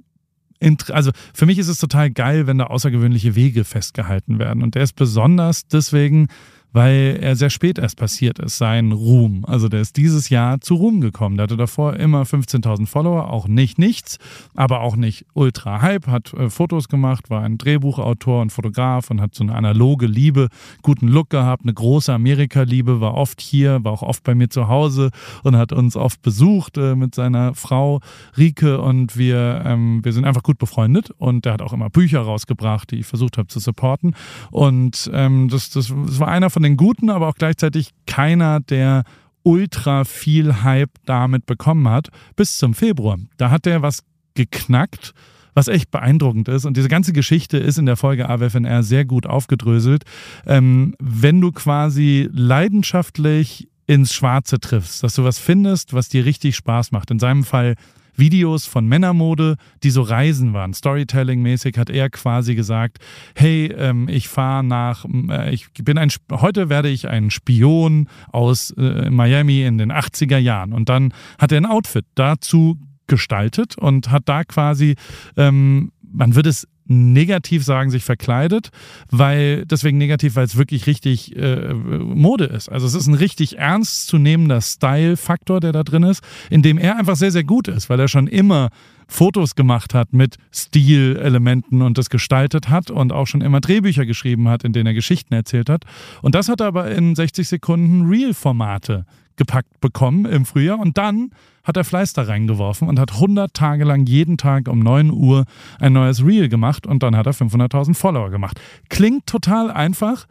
also 0.90 1.10
für 1.32 1.46
mich 1.46 1.58
ist 1.58 1.68
es 1.68 1.78
total 1.78 2.10
geil, 2.10 2.46
wenn 2.46 2.58
da 2.58 2.64
außergewöhnliche 2.64 3.34
Wege 3.34 3.64
festgehalten 3.64 4.38
werden. 4.38 4.62
Und 4.62 4.74
der 4.74 4.82
ist 4.82 4.94
besonders 4.94 5.66
deswegen, 5.66 6.28
weil 6.72 7.18
er 7.20 7.36
sehr 7.36 7.50
spät 7.50 7.78
erst 7.78 7.96
passiert 7.96 8.38
ist, 8.38 8.58
sein 8.58 8.92
Ruhm. 8.92 9.44
Also 9.46 9.68
der 9.68 9.80
ist 9.80 9.96
dieses 9.96 10.28
Jahr 10.28 10.60
zu 10.60 10.74
Ruhm 10.74 11.00
gekommen. 11.00 11.36
Der 11.36 11.44
hatte 11.44 11.56
davor 11.56 11.96
immer 11.96 12.22
15.000 12.22 12.86
Follower, 12.86 13.30
auch 13.30 13.48
nicht 13.48 13.78
nichts, 13.78 14.18
aber 14.54 14.80
auch 14.80 14.96
nicht 14.96 15.26
ultra 15.34 15.82
Hype, 15.82 16.06
hat 16.06 16.32
äh, 16.34 16.50
Fotos 16.50 16.88
gemacht, 16.88 17.30
war 17.30 17.42
ein 17.42 17.58
Drehbuchautor 17.58 18.42
und 18.42 18.50
Fotograf 18.50 19.10
und 19.10 19.20
hat 19.20 19.34
so 19.34 19.42
eine 19.42 19.54
analoge 19.54 20.06
Liebe, 20.06 20.48
guten 20.82 21.08
Look 21.08 21.30
gehabt, 21.30 21.64
eine 21.64 21.74
große 21.74 22.12
Amerika-Liebe, 22.12 23.00
war 23.00 23.14
oft 23.14 23.40
hier, 23.40 23.82
war 23.84 23.92
auch 23.92 24.02
oft 24.02 24.22
bei 24.22 24.34
mir 24.34 24.48
zu 24.48 24.68
Hause 24.68 25.10
und 25.42 25.56
hat 25.56 25.72
uns 25.72 25.96
oft 25.96 26.22
besucht 26.22 26.78
äh, 26.78 26.94
mit 26.94 27.14
seiner 27.14 27.54
Frau 27.54 28.00
Rike 28.36 28.80
und 28.80 29.16
wir, 29.16 29.62
ähm, 29.64 30.04
wir 30.04 30.12
sind 30.12 30.24
einfach 30.24 30.42
gut 30.42 30.58
befreundet 30.58 31.10
und 31.18 31.44
der 31.44 31.54
hat 31.54 31.62
auch 31.62 31.72
immer 31.72 31.90
Bücher 31.90 32.20
rausgebracht, 32.20 32.90
die 32.90 33.00
ich 33.00 33.06
versucht 33.06 33.38
habe 33.38 33.48
zu 33.48 33.58
supporten 33.58 34.14
und 34.50 35.10
ähm, 35.12 35.48
das, 35.48 35.70
das, 35.70 35.92
das 36.06 36.20
war 36.20 36.28
einer 36.28 36.50
von 36.50 36.59
von 36.60 36.64
den 36.64 36.76
Guten, 36.76 37.08
aber 37.08 37.26
auch 37.26 37.36
gleichzeitig 37.36 37.92
keiner, 38.06 38.60
der 38.60 39.04
ultra 39.44 40.04
viel 40.04 40.62
Hype 40.62 40.90
damit 41.06 41.46
bekommen 41.46 41.88
hat, 41.88 42.08
bis 42.36 42.58
zum 42.58 42.74
Februar. 42.74 43.16
Da 43.38 43.50
hat 43.50 43.66
er 43.66 43.80
was 43.80 44.02
geknackt, 44.34 45.14
was 45.54 45.68
echt 45.68 45.90
beeindruckend 45.90 46.48
ist. 46.48 46.66
Und 46.66 46.76
diese 46.76 46.88
ganze 46.88 47.14
Geschichte 47.14 47.56
ist 47.56 47.78
in 47.78 47.86
der 47.86 47.96
Folge 47.96 48.28
AWFNR 48.28 48.82
sehr 48.82 49.06
gut 49.06 49.24
aufgedröselt. 49.24 50.04
Ähm, 50.46 50.94
wenn 50.98 51.40
du 51.40 51.50
quasi 51.50 52.28
leidenschaftlich 52.30 53.66
ins 53.86 54.12
Schwarze 54.12 54.60
triffst, 54.60 55.02
dass 55.02 55.14
du 55.14 55.24
was 55.24 55.38
findest, 55.38 55.94
was 55.94 56.10
dir 56.10 56.26
richtig 56.26 56.56
Spaß 56.56 56.92
macht. 56.92 57.10
In 57.10 57.18
seinem 57.18 57.44
Fall 57.44 57.74
Videos 58.16 58.66
von 58.66 58.86
Männermode, 58.86 59.56
die 59.82 59.90
so 59.90 60.02
Reisen 60.02 60.52
waren. 60.52 60.74
Storytelling-mäßig 60.74 61.78
hat 61.78 61.90
er 61.90 62.10
quasi 62.10 62.54
gesagt, 62.54 62.98
hey, 63.34 63.72
ähm, 63.76 64.08
ich 64.08 64.28
fahre 64.28 64.64
nach, 64.64 65.04
äh, 65.28 65.52
ich 65.52 65.68
bin 65.72 65.98
ein, 65.98 66.10
heute 66.30 66.68
werde 66.68 66.88
ich 66.88 67.08
ein 67.08 67.30
Spion 67.30 68.08
aus 68.32 68.70
äh, 68.72 69.10
Miami 69.10 69.62
in 69.62 69.78
den 69.78 69.92
80er 69.92 70.38
Jahren. 70.38 70.72
Und 70.72 70.88
dann 70.88 71.12
hat 71.38 71.52
er 71.52 71.58
ein 71.58 71.66
Outfit 71.66 72.06
dazu 72.14 72.78
gestaltet 73.06 73.76
und 73.76 74.10
hat 74.10 74.22
da 74.26 74.44
quasi, 74.44 74.94
ähm, 75.36 75.92
man 76.02 76.34
würde 76.34 76.48
es 76.48 76.66
negativ 76.90 77.64
sagen, 77.64 77.90
sich 77.90 78.04
verkleidet, 78.04 78.70
weil 79.10 79.64
deswegen 79.64 79.96
negativ, 79.96 80.34
weil 80.34 80.44
es 80.44 80.56
wirklich 80.56 80.86
richtig 80.86 81.36
äh, 81.36 81.72
Mode 81.72 82.44
ist. 82.44 82.68
Also 82.68 82.86
es 82.86 82.94
ist 82.94 83.06
ein 83.06 83.14
richtig 83.14 83.58
ernstzunehmender 83.58 84.60
Style-Faktor, 84.60 85.60
der 85.60 85.72
da 85.72 85.84
drin 85.84 86.02
ist, 86.02 86.22
in 86.50 86.62
dem 86.62 86.78
er 86.78 86.98
einfach 86.98 87.16
sehr, 87.16 87.30
sehr 87.30 87.44
gut 87.44 87.68
ist, 87.68 87.88
weil 87.88 88.00
er 88.00 88.08
schon 88.08 88.26
immer 88.26 88.70
Fotos 89.10 89.54
gemacht 89.54 89.92
hat 89.92 90.12
mit 90.12 90.36
Stilelementen 90.52 91.82
und 91.82 91.98
das 91.98 92.10
gestaltet 92.10 92.68
hat 92.68 92.90
und 92.90 93.12
auch 93.12 93.26
schon 93.26 93.40
immer 93.40 93.60
Drehbücher 93.60 94.06
geschrieben 94.06 94.48
hat, 94.48 94.64
in 94.64 94.72
denen 94.72 94.86
er 94.86 94.94
Geschichten 94.94 95.34
erzählt 95.34 95.68
hat. 95.68 95.84
Und 96.22 96.34
das 96.34 96.48
hat 96.48 96.60
er 96.60 96.68
aber 96.68 96.90
in 96.90 97.14
60 97.14 97.48
Sekunden 97.48 98.08
Real-Formate 98.08 99.04
gepackt 99.36 99.80
bekommen 99.80 100.26
im 100.26 100.44
Frühjahr 100.44 100.78
und 100.78 100.98
dann 100.98 101.30
hat 101.64 101.76
er 101.76 101.84
Fleiß 101.84 102.12
da 102.12 102.22
reingeworfen 102.22 102.88
und 102.88 102.98
hat 103.00 103.14
100 103.14 103.52
Tage 103.54 103.84
lang 103.84 104.06
jeden 104.06 104.36
Tag 104.36 104.68
um 104.68 104.80
9 104.80 105.10
Uhr 105.10 105.44
ein 105.78 105.92
neues 105.92 106.24
Reel 106.24 106.48
gemacht 106.48 106.86
und 106.86 107.02
dann 107.02 107.16
hat 107.16 107.26
er 107.26 107.32
500.000 107.32 107.94
Follower 107.94 108.30
gemacht. 108.30 108.60
Klingt 108.90 109.26
total 109.26 109.70
einfach, 109.70 110.26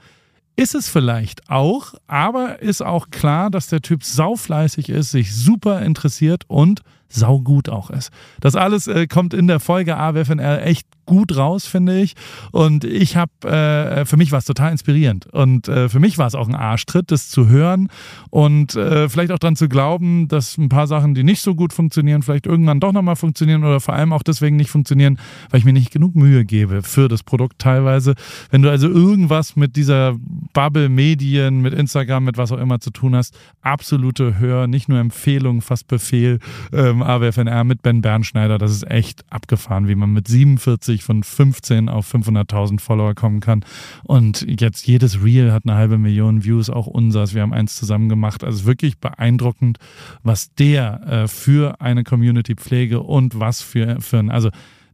ist 0.55 0.75
es 0.75 0.89
vielleicht 0.89 1.49
auch, 1.49 1.95
aber 2.07 2.61
ist 2.61 2.81
auch 2.81 3.09
klar, 3.09 3.49
dass 3.49 3.67
der 3.67 3.81
Typ 3.81 4.03
saufleißig 4.03 4.89
ist, 4.89 5.11
sich 5.11 5.35
super 5.35 5.81
interessiert 5.81 6.43
und 6.47 6.81
saugut 7.09 7.69
auch 7.69 7.89
ist. 7.89 8.11
Das 8.39 8.55
alles 8.55 8.87
äh, 8.87 9.07
kommt 9.07 9.33
in 9.33 9.47
der 9.47 9.59
Folge 9.59 9.97
AWFNR 9.97 10.65
echt 10.65 10.87
gut 11.09 11.35
raus, 11.35 11.65
finde 11.65 11.99
ich. 11.99 12.13
Und 12.51 12.83
ich 12.83 13.17
habe, 13.17 13.31
äh, 13.43 14.05
für 14.05 14.15
mich 14.15 14.31
war 14.31 14.39
es 14.39 14.45
total 14.45 14.71
inspirierend. 14.71 15.25
Und 15.25 15.67
äh, 15.67 15.89
für 15.89 15.99
mich 15.99 16.17
war 16.19 16.27
es 16.27 16.35
auch 16.35 16.47
ein 16.47 16.55
Arschtritt, 16.55 17.11
das 17.11 17.29
zu 17.29 17.49
hören 17.49 17.89
und 18.29 18.75
äh, 18.75 19.09
vielleicht 19.09 19.31
auch 19.31 19.39
daran 19.39 19.55
zu 19.55 19.67
glauben, 19.67 20.27
dass 20.27 20.57
ein 20.57 20.69
paar 20.69 20.85
Sachen, 20.85 21.15
die 21.15 21.23
nicht 21.23 21.41
so 21.41 21.55
gut 21.55 21.73
funktionieren, 21.73 22.21
vielleicht 22.21 22.45
irgendwann 22.45 22.79
doch 22.79 22.93
nochmal 22.93 23.15
funktionieren 23.15 23.63
oder 23.63 23.79
vor 23.79 23.95
allem 23.95 24.13
auch 24.13 24.21
deswegen 24.21 24.55
nicht 24.55 24.69
funktionieren, 24.69 25.19
weil 25.49 25.59
ich 25.59 25.65
mir 25.65 25.73
nicht 25.73 25.91
genug 25.91 26.15
Mühe 26.15 26.45
gebe 26.45 26.83
für 26.83 27.07
das 27.07 27.23
Produkt 27.23 27.59
teilweise. 27.59 28.13
Wenn 28.51 28.61
du 28.61 28.69
also 28.69 28.87
irgendwas 28.87 29.55
mit 29.55 29.75
dieser 29.75 30.15
Bubble 30.53 30.89
Medien, 30.89 31.61
mit 31.61 31.73
Instagram, 31.73 32.25
mit 32.25 32.37
was 32.37 32.51
auch 32.51 32.59
immer 32.59 32.79
zu 32.79 32.91
tun 32.91 33.15
hast, 33.15 33.35
absolute 33.61 34.37
Hör, 34.37 34.67
nicht 34.67 34.89
nur 34.89 34.99
Empfehlung, 34.99 35.61
fast 35.61 35.87
Befehl, 35.87 36.39
ähm, 36.71 37.01
AWFNR 37.01 37.63
mit 37.63 37.81
Ben 37.81 38.01
Bernschneider, 38.01 38.59
das 38.59 38.71
ist 38.71 38.89
echt 38.89 39.23
abgefahren, 39.31 39.87
wie 39.87 39.95
man 39.95 40.13
mit 40.13 40.27
47 40.27 40.98
plötzlich 40.99 41.03
von 41.03 41.23
15 41.23 41.89
auf 41.89 42.13
500.000 42.13 42.79
Follower 42.79 43.15
kommen 43.15 43.39
kann. 43.39 43.63
Und 44.03 44.45
jetzt 44.47 44.87
jedes 44.87 45.23
Reel 45.23 45.51
hat 45.51 45.63
eine 45.65 45.75
halbe 45.75 45.97
Million 45.97 46.43
Views, 46.43 46.69
auch 46.69 46.87
unseres. 46.87 47.33
Wir 47.33 47.41
haben 47.41 47.53
eins 47.53 47.75
zusammen 47.75 48.09
gemacht. 48.09 48.43
Also 48.43 48.65
wirklich 48.65 48.99
beeindruckend, 48.99 49.77
was 50.23 50.53
der 50.55 51.01
äh, 51.07 51.27
für 51.27 51.79
eine 51.81 52.03
Community-Pflege 52.03 53.01
und 53.01 53.39
was 53.39 53.61
für, 53.61 54.01
für 54.01 54.19
ein, 54.19 54.29
also 54.29 54.49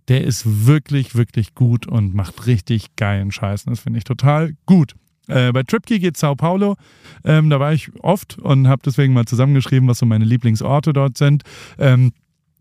der 0.07 0.23
ist 0.23 0.67
wirklich, 0.67 1.15
wirklich 1.15 1.55
gut 1.55 1.87
und 1.87 2.13
macht 2.13 2.45
richtig 2.45 2.95
geilen 2.95 3.31
Scheiß. 3.31 3.65
Das 3.65 3.79
finde 3.79 3.97
ich 3.97 4.03
total 4.03 4.53
gut. 4.65 4.93
Äh, 5.27 5.51
bei 5.51 5.63
Tripkey 5.63 5.97
geht 5.99 6.17
Sao 6.17 6.35
Paulo. 6.35 6.75
Ähm, 7.23 7.49
da 7.49 7.59
war 7.59 7.73
ich 7.73 7.89
oft 8.01 8.37
und 8.37 8.67
habe 8.67 8.83
deswegen 8.85 9.13
mal 9.13 9.25
zusammengeschrieben, 9.25 9.87
was 9.89 9.97
so 9.97 10.05
meine 10.05 10.25
Lieblingsorte 10.25 10.93
dort 10.93 11.17
sind. 11.17 11.41
Ähm, 11.79 12.11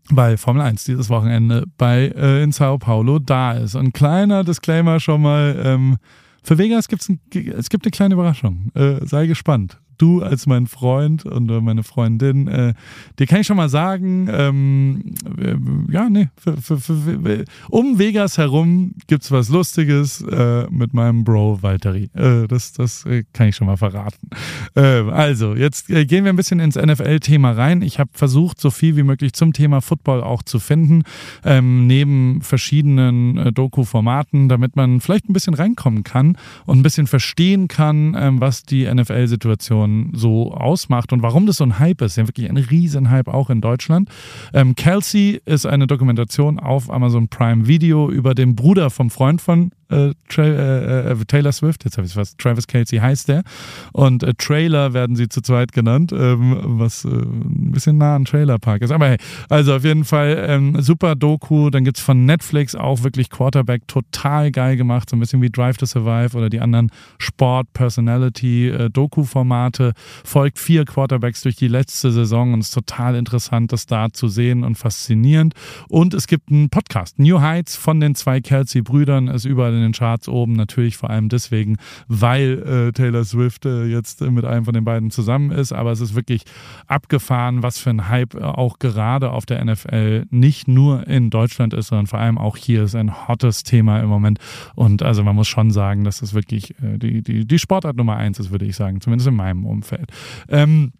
weil 0.09 0.37
Formel 0.37 0.61
1 0.61 0.83
dieses 0.83 1.09
Wochenende 1.09 1.65
bei 1.77 2.07
äh, 2.15 2.43
in 2.43 2.51
Sao 2.51 2.77
Paulo 2.77 3.19
da 3.19 3.53
ist. 3.53 3.75
Und 3.75 3.93
kleiner 3.93 4.43
Disclaimer 4.43 4.99
schon 4.99 5.21
mal, 5.21 5.61
ähm, 5.63 5.97
für 6.43 6.57
Vegas 6.57 6.87
gibt's 6.87 7.09
ein, 7.09 7.19
es 7.33 7.69
gibt 7.69 7.85
eine 7.85 7.91
kleine 7.91 8.13
Überraschung. 8.13 8.71
Äh, 8.75 9.05
sei 9.05 9.27
gespannt 9.27 9.79
du 9.97 10.21
als 10.21 10.47
mein 10.47 10.67
Freund 10.67 11.25
und 11.25 11.49
äh, 11.49 11.61
meine 11.61 11.83
Freundin, 11.83 12.47
äh, 12.47 12.73
dir 13.19 13.27
kann 13.27 13.41
ich 13.41 13.47
schon 13.47 13.57
mal 13.57 13.69
sagen, 13.69 14.27
ähm, 14.31 15.15
äh, 15.37 15.55
ja, 15.91 16.09
nee, 16.09 16.29
für, 16.37 16.57
für, 16.57 16.77
für, 16.79 17.45
um 17.69 17.99
Vegas 17.99 18.37
herum 18.37 18.93
gibt 19.07 19.23
es 19.23 19.31
was 19.31 19.49
Lustiges 19.49 20.21
äh, 20.21 20.67
mit 20.69 20.93
meinem 20.93 21.23
Bro 21.23 21.61
Valtteri. 21.61 22.09
Äh, 22.13 22.47
das 22.47 22.73
das 22.73 23.05
äh, 23.05 23.23
kann 23.33 23.49
ich 23.49 23.55
schon 23.55 23.67
mal 23.67 23.77
verraten. 23.77 24.29
also, 24.75 25.55
jetzt 25.55 25.87
gehen 25.87 26.23
wir 26.23 26.29
ein 26.33 26.35
bisschen 26.35 26.59
ins 26.59 26.75
NFL-Thema 26.75 27.51
rein. 27.51 27.81
Ich 27.81 27.99
habe 27.99 28.09
versucht, 28.13 28.59
so 28.59 28.71
viel 28.71 28.95
wie 28.95 29.03
möglich 29.03 29.33
zum 29.33 29.53
Thema 29.53 29.81
Football 29.81 30.21
auch 30.21 30.43
zu 30.43 30.59
finden, 30.59 31.03
ähm, 31.43 31.87
neben 31.87 32.41
verschiedenen 32.41 33.53
Doku-Formaten, 33.53 34.49
damit 34.49 34.75
man 34.75 34.99
vielleicht 34.99 35.29
ein 35.29 35.33
bisschen 35.33 35.53
reinkommen 35.53 36.03
kann 36.03 36.37
und 36.65 36.79
ein 36.79 36.83
bisschen 36.83 37.07
verstehen 37.07 37.67
kann, 37.67 38.15
ähm, 38.17 38.41
was 38.41 38.63
die 38.63 38.85
NFL-Situation 38.85 39.84
Situation 39.85 40.11
so 40.13 40.51
ausmacht 40.53 41.13
und 41.13 41.21
warum 41.21 41.45
das 41.45 41.57
so 41.57 41.63
ein 41.63 41.79
Hype 41.79 42.01
ist. 42.01 42.17
Ja, 42.17 42.27
wirklich 42.27 42.49
ein 42.49 42.57
Riesenhype 42.57 43.33
auch 43.33 43.49
in 43.49 43.61
Deutschland. 43.61 44.09
Ähm, 44.53 44.75
Kelsey 44.75 45.41
ist 45.45 45.65
eine 45.65 45.87
Dokumentation 45.87 46.59
auf 46.59 46.89
Amazon 46.89 47.27
Prime 47.27 47.67
Video 47.67 48.09
über 48.09 48.33
den 48.33 48.55
Bruder 48.55 48.89
vom 48.89 49.09
Freund 49.09 49.41
von 49.41 49.71
äh, 49.91 50.13
äh, 50.37 51.11
äh, 51.11 51.25
Taylor 51.27 51.51
Swift, 51.51 51.83
jetzt 51.85 51.97
habe 51.97 52.07
ich 52.07 52.15
was, 52.15 52.35
Travis 52.37 52.65
Kelsey 52.65 52.97
heißt 52.99 53.27
der. 53.27 53.43
Und 53.91 54.23
äh, 54.23 54.33
Trailer 54.35 54.93
werden 54.93 55.15
sie 55.15 55.29
zu 55.29 55.41
zweit 55.41 55.73
genannt, 55.73 56.11
ähm, 56.11 56.57
was 56.79 57.05
äh, 57.05 57.09
ein 57.09 57.71
bisschen 57.71 57.99
nah 57.99 58.15
an 58.15 58.25
Trailer 58.25 58.57
Park 58.57 58.81
ist. 58.81 58.89
Aber 58.91 59.09
hey, 59.09 59.17
also 59.49 59.75
auf 59.75 59.83
jeden 59.83 60.05
Fall 60.05 60.43
ähm, 60.47 60.81
super 60.81 61.13
Doku. 61.15 61.69
Dann 61.69 61.83
gibt 61.83 61.97
es 61.97 62.03
von 62.03 62.25
Netflix 62.25 62.73
auch 62.73 63.03
wirklich 63.03 63.29
Quarterback 63.29 63.87
total 63.87 64.49
geil 64.51 64.75
gemacht, 64.75 65.07
so 65.09 65.15
ein 65.15 65.19
bisschen 65.19 65.43
wie 65.43 65.51
Drive 65.51 65.77
to 65.77 65.85
Survive 65.85 66.35
oder 66.35 66.49
die 66.49 66.61
anderen 66.61 66.89
Sport-Personality-Doku-Formate. 67.19 69.93
Folgt 70.23 70.57
vier 70.57 70.85
Quarterbacks 70.85 71.43
durch 71.43 71.57
die 71.57 71.67
letzte 71.67 72.11
Saison 72.11 72.53
und 72.53 72.61
es 72.61 72.69
ist 72.69 72.73
total 72.73 73.13
interessant, 73.15 73.71
das 73.71 73.85
da 73.85 74.11
zu 74.11 74.29
sehen 74.29 74.63
und 74.63 74.79
faszinierend. 74.79 75.53
Und 75.89 76.15
es 76.15 76.25
gibt 76.25 76.49
einen 76.49 76.71
Podcast, 76.71 77.19
New 77.19 77.39
Heights 77.39 77.75
von 77.75 77.99
den 77.99 78.15
zwei 78.15 78.41
Kelsey-Brüdern, 78.41 79.27
ist 79.27 79.45
überall 79.45 79.74
in 79.75 79.81
den 79.81 79.91
Charts 79.91 80.27
oben, 80.27 80.53
natürlich 80.53 80.97
vor 80.97 81.09
allem 81.09 81.29
deswegen, 81.29 81.77
weil 82.07 82.63
äh, 82.63 82.91
Taylor 82.91 83.23
Swift 83.23 83.65
äh, 83.65 83.85
jetzt 83.85 84.21
äh, 84.21 84.31
mit 84.31 84.45
einem 84.45 84.65
von 84.65 84.73
den 84.73 84.83
beiden 84.83 85.11
zusammen 85.11 85.51
ist. 85.51 85.71
Aber 85.71 85.91
es 85.91 86.01
ist 86.01 86.15
wirklich 86.15 86.43
abgefahren, 86.87 87.63
was 87.63 87.77
für 87.77 87.89
ein 87.89 88.09
Hype 88.09 88.35
äh, 88.35 88.43
auch 88.43 88.79
gerade 88.79 89.31
auf 89.31 89.45
der 89.45 89.63
NFL 89.63 90.25
nicht 90.29 90.67
nur 90.67 91.07
in 91.07 91.29
Deutschland 91.29 91.73
ist, 91.73 91.87
sondern 91.87 92.07
vor 92.07 92.19
allem 92.19 92.37
auch 92.37 92.57
hier 92.57 92.83
ist 92.83 92.95
ein 92.95 93.27
hottes 93.27 93.63
Thema 93.63 93.99
im 93.99 94.09
Moment. 94.09 94.39
Und 94.75 95.03
also 95.03 95.23
man 95.23 95.35
muss 95.35 95.47
schon 95.47 95.71
sagen, 95.71 96.03
dass 96.03 96.19
das 96.19 96.33
wirklich 96.33 96.71
äh, 96.81 96.97
die, 96.97 97.21
die, 97.21 97.45
die 97.45 97.59
Sportart 97.59 97.95
Nummer 97.95 98.17
eins 98.17 98.39
ist, 98.39 98.51
würde 98.51 98.65
ich 98.65 98.75
sagen, 98.75 99.01
zumindest 99.01 99.27
in 99.27 99.35
meinem 99.35 99.65
Umfeld. 99.65 100.11
Ähm, 100.49 100.93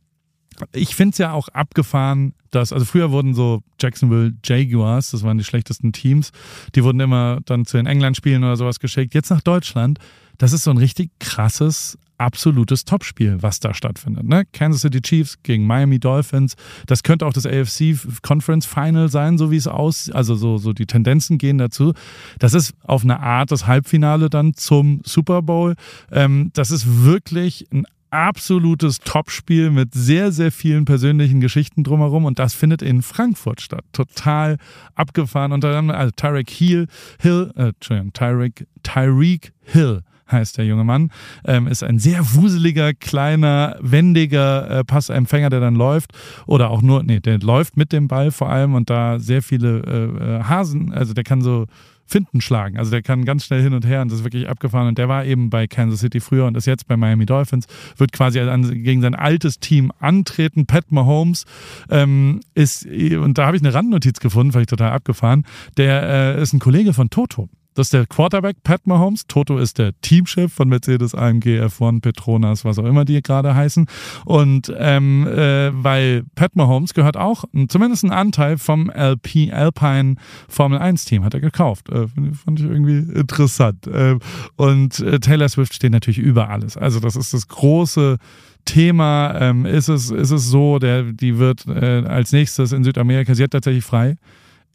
ich 0.74 0.96
finde 0.96 1.12
es 1.12 1.18
ja 1.18 1.32
auch 1.34 1.48
abgefahren, 1.50 2.34
dass, 2.52 2.72
also 2.72 2.86
früher 2.86 3.12
wurden 3.12 3.34
so 3.34 3.62
Jacksonville 3.80 4.34
Jaguars, 4.44 5.12
das 5.12 5.24
waren 5.24 5.38
die 5.38 5.44
schlechtesten 5.44 5.92
Teams, 5.92 6.32
die 6.74 6.84
wurden 6.84 7.00
immer 7.00 7.40
dann 7.46 7.66
zu 7.66 7.78
den 7.78 7.86
England-Spielen 7.86 8.44
oder 8.44 8.56
sowas 8.56 8.80
geschickt. 8.80 9.14
Jetzt 9.14 9.30
nach 9.30 9.42
Deutschland, 9.42 10.00
das 10.38 10.54
ist 10.54 10.64
so 10.64 10.72
ein 10.72 10.78
richtig 10.78 11.12
krasses, 11.20 11.98
absolutes 12.18 12.86
Topspiel, 12.86 13.42
was 13.42 13.60
da 13.60 13.74
stattfindet. 13.74 14.26
Ne? 14.26 14.46
Kansas 14.54 14.82
City 14.82 15.02
Chiefs 15.02 15.38
gegen 15.44 15.68
Miami 15.68 16.00
Dolphins. 16.00 16.56
Das 16.86 17.04
könnte 17.04 17.26
auch 17.26 17.34
das 17.34 17.46
AFC 17.46 17.98
Conference 18.22 18.66
Final 18.66 19.10
sein, 19.10 19.38
so 19.38 19.52
wie 19.52 19.58
es 19.58 19.68
aus, 19.68 20.10
also 20.12 20.36
so, 20.36 20.58
so 20.58 20.74
die 20.74 20.86
Tendenzen 20.86 21.38
gehen 21.38 21.58
dazu. 21.58 21.94
Das 22.40 22.54
ist 22.54 22.74
auf 22.84 23.04
eine 23.04 23.20
Art 23.20 23.52
das 23.52 23.68
Halbfinale 23.68 24.30
dann 24.30 24.54
zum 24.54 25.02
Super 25.04 25.42
Bowl. 25.42 25.76
Ähm, 26.12 26.52
das 26.54 26.72
ist 26.72 27.04
wirklich 27.04 27.68
ein 27.74 27.86
absolutes 28.16 29.00
Topspiel 29.00 29.70
mit 29.70 29.94
sehr, 29.94 30.32
sehr 30.32 30.52
vielen 30.52 30.86
persönlichen 30.86 31.42
Geschichten 31.42 31.84
drumherum 31.84 32.26
und 32.26 32.40
das 32.40 32.54
findet 32.54 32.82
in 32.82 33.02
Frankfurt 33.02 33.62
statt. 33.62 33.84
Total 33.92 34.58
abgefahren. 34.96 35.52
Und 35.52 35.64
dann, 35.64 35.92
also 35.92 36.12
Tyreek 36.16 36.50
Hill, 36.50 36.88
Hill, 37.20 37.52
äh, 37.56 37.68
Entschuldigung, 37.70 38.14
Tyreek, 38.14 38.68
Tyreek 38.84 39.54
Hill 39.62 40.02
heißt 40.32 40.58
der 40.58 40.66
junge 40.66 40.84
Mann, 40.84 41.12
ähm, 41.46 41.68
ist 41.68 41.84
ein 41.84 42.00
sehr 42.00 42.34
wuseliger, 42.34 42.94
kleiner, 42.94 43.78
wendiger 43.80 44.70
äh, 44.70 44.84
Passempfänger, 44.84 45.52
der 45.52 45.60
dann 45.60 45.76
läuft 45.76 46.14
oder 46.48 46.72
auch 46.72 46.82
nur, 46.82 47.04
nee, 47.04 47.20
der 47.20 47.40
läuft 47.40 47.78
mit 47.78 47.92
dem 47.92 48.08
Ball 48.08 48.32
vor 48.32 48.50
allem 48.50 48.74
und 48.74 48.90
da 48.90 49.20
sehr 49.20 49.44
viele 49.44 49.82
äh, 49.82 50.40
äh 50.40 50.44
Hasen, 50.44 50.92
also 50.94 51.14
der 51.14 51.24
kann 51.24 51.42
so 51.42 51.68
Finden 52.06 52.42
schlagen. 52.42 52.78
Also 52.78 52.92
der 52.92 53.02
kann 53.02 53.26
ganz 53.26 53.46
schnell 53.46 53.62
hin 53.62 53.74
und 53.74 53.86
her 53.86 54.02
und 54.02 54.12
das 54.12 54.20
ist 54.20 54.24
wirklich 54.24 54.48
abgefahren. 54.48 54.88
Und 54.88 54.98
der 54.98 55.10
war 55.10 55.26
eben 55.26 55.50
bei 55.50 55.68
Kansas 55.68 56.00
City 56.00 56.20
früher 56.20 56.46
und 56.46 56.56
ist 56.56 56.68
jetzt 56.68 56.88
bei 56.88 56.96
Miami 56.98 57.26
Dolphins, 57.26 57.68
wird 57.98 58.12
quasi 58.12 58.40
gegen 58.84 59.02
sein 59.02 59.16
altes 59.16 59.60
Team 59.60 59.92
antreten. 60.00 60.66
Pat 60.66 60.92
Mahomes 60.92 61.46
ähm, 61.90 62.42
ist, 62.54 62.86
und 62.86 63.38
da 63.38 63.48
habe 63.48 63.58
ich 63.58 63.64
eine 63.64 63.74
Randnotiz 63.74 64.20
gefunden, 64.20 64.58
ich 64.60 64.68
total 64.68 64.92
abgefahren, 64.92 65.46
der 65.78 66.38
äh, 66.38 66.42
ist 66.42 66.54
ein 66.54 66.60
Kollege 66.60 66.94
von 66.94 67.10
Toto. 67.10 67.50
Das 67.76 67.88
ist 67.88 67.94
der 67.94 68.06
Quarterback 68.08 68.64
Pat 68.64 68.88
Mahomes. 68.88 69.28
Toto 69.28 69.58
ist 69.58 69.78
der 69.78 69.92
Teamchef 70.00 70.52
von 70.52 70.70
Mercedes, 70.70 71.14
AMG, 71.14 71.60
F1, 71.60 72.02
Petronas, 72.02 72.64
was 72.64 72.80
auch 72.80 72.86
immer 72.86 73.04
die 73.04 73.22
gerade 73.22 73.54
heißen. 73.54 73.86
Und 74.24 74.74
ähm, 74.78 75.28
äh, 75.28 75.72
weil 75.74 76.24
Pat 76.36 76.56
Mahomes 76.56 76.94
gehört 76.94 77.18
auch 77.18 77.44
zumindest 77.68 78.06
einen 78.06 78.14
Anteil 78.14 78.58
vom 78.58 78.90
LP, 78.90 79.52
Alpine 79.52 80.16
Formel 80.48 80.80
1 80.80 81.04
Team 81.04 81.26
hat 81.26 81.34
er 81.34 81.42
gekauft. 81.42 81.90
Äh, 81.90 82.08
fand 82.46 82.60
ich 82.62 82.66
irgendwie 82.66 83.00
interessant. 83.20 83.88
Äh, 83.88 84.18
und 84.56 85.00
äh, 85.02 85.20
Taylor 85.20 85.50
Swift 85.50 85.74
steht 85.74 85.92
natürlich 85.92 86.20
über 86.20 86.50
alles. 86.50 86.78
Also 86.78 87.02
das 87.02 87.18
ist 87.18 87.34
das 87.34 87.50
große 87.50 88.18
Thema. 88.64 89.36
Ähm, 89.38 89.66
ist, 89.66 89.90
es, 89.90 90.12
ist 90.12 90.32
es 90.32 90.48
so, 90.48 90.80
der, 90.80 91.04
die 91.04 91.38
wird 91.40 91.68
äh, 91.68 92.04
als 92.08 92.32
nächstes 92.32 92.72
in 92.72 92.86
Südamerika, 92.86 93.36
sie 93.36 93.44
hat 93.44 93.52
tatsächlich 93.52 93.84
frei 93.84 94.16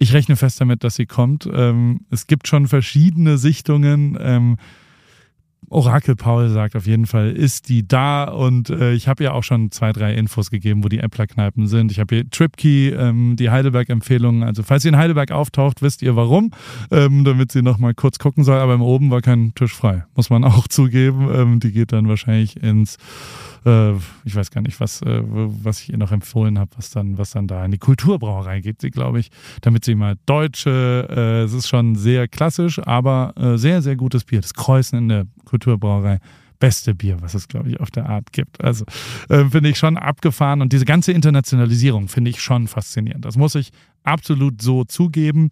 Ich 0.02 0.14
rechne 0.14 0.35
fest 0.35 0.59
damit, 0.62 0.83
dass 0.83 0.95
sie 0.95 1.04
kommt. 1.04 1.47
Ähm, 1.52 2.07
es 2.11 2.26
gibt 2.26 2.49
schon 2.49 2.66
verschiedene 2.69 3.37
Sichtungen. 3.37 4.16
Ähm, 4.19 4.57
Orakel 5.70 6.16
Paul 6.16 6.48
sagt 6.48 6.74
auf 6.74 6.86
jeden 6.86 7.06
Fall, 7.06 7.30
ist 7.30 7.68
die 7.68 7.86
da 7.86 8.24
und 8.24 8.70
äh, 8.70 8.92
ich 8.92 9.06
habe 9.06 9.22
ja 9.22 9.32
auch 9.32 9.44
schon 9.44 9.70
zwei, 9.70 9.92
drei 9.92 10.14
Infos 10.14 10.50
gegeben, 10.50 10.82
wo 10.82 10.88
die 10.88 11.00
Appler-Kneipen 11.00 11.68
sind. 11.68 11.92
Ich 11.92 12.00
habe 12.00 12.16
hier 12.16 12.28
Tripkey, 12.28 12.88
ähm, 12.88 13.36
die 13.36 13.50
Heidelberg-Empfehlungen. 13.50 14.42
Also 14.42 14.64
falls 14.64 14.82
sie 14.82 14.88
in 14.88 14.96
Heidelberg 14.96 15.30
auftaucht, 15.30 15.80
wisst 15.80 16.02
ihr 16.02 16.16
warum, 16.16 16.50
ähm, 16.90 17.24
damit 17.24 17.52
sie 17.52 17.62
nochmal 17.62 17.94
kurz 17.94 18.18
gucken 18.18 18.42
soll. 18.42 18.58
Aber 18.58 18.74
im 18.74 18.82
Oben 18.82 19.12
war 19.12 19.20
kein 19.22 19.54
Tisch 19.54 19.72
frei, 19.72 20.04
muss 20.16 20.28
man 20.28 20.42
auch 20.50 20.66
zugeben. 20.66 21.28
Ähm, 21.32 21.60
die 21.60 21.70
geht 21.70 21.92
dann 21.92 22.08
wahrscheinlich 22.08 22.60
ins 22.60 22.98
äh, 23.64 23.92
ich 24.24 24.34
weiß 24.34 24.50
gar 24.50 24.62
nicht, 24.62 24.80
was, 24.80 25.02
äh, 25.02 25.22
was 25.22 25.82
ich 25.82 25.90
ihr 25.90 25.98
noch 25.98 26.12
empfohlen 26.12 26.58
habe, 26.58 26.70
was 26.76 26.90
dann, 26.90 27.18
was 27.18 27.30
dann 27.32 27.46
da 27.46 27.64
in 27.64 27.70
die 27.70 27.78
Kulturbrauerei 27.78 28.60
geht, 28.60 28.80
sie, 28.80 28.90
glaube 28.90 29.20
ich, 29.20 29.30
damit 29.60 29.84
sie 29.84 29.94
mal 29.94 30.16
deutsche, 30.26 31.06
äh, 31.10 31.42
es 31.42 31.52
ist 31.52 31.68
schon 31.68 31.94
sehr 31.94 32.28
klassisch, 32.28 32.78
aber 32.78 33.34
äh, 33.36 33.58
sehr, 33.58 33.82
sehr 33.82 33.96
gutes 33.96 34.24
Bier. 34.24 34.40
Das 34.40 34.54
Kreuzen 34.54 34.98
in 34.98 35.08
der 35.08 35.26
Kulturbrauerei 35.60 36.18
beste 36.58 36.94
Bier, 36.94 37.22
was 37.22 37.34
es, 37.34 37.48
glaube 37.48 37.70
ich, 37.70 37.80
auf 37.80 37.90
der 37.90 38.08
Art 38.08 38.32
gibt. 38.32 38.62
Also 38.62 38.84
äh, 39.28 39.44
finde 39.46 39.70
ich 39.70 39.78
schon 39.78 39.96
abgefahren 39.96 40.60
und 40.60 40.72
diese 40.72 40.84
ganze 40.84 41.12
Internationalisierung 41.12 42.08
finde 42.08 42.30
ich 42.30 42.42
schon 42.42 42.68
faszinierend. 42.68 43.24
Das 43.24 43.36
muss 43.36 43.54
ich 43.54 43.70
absolut 44.04 44.60
so 44.60 44.84
zugeben. 44.84 45.50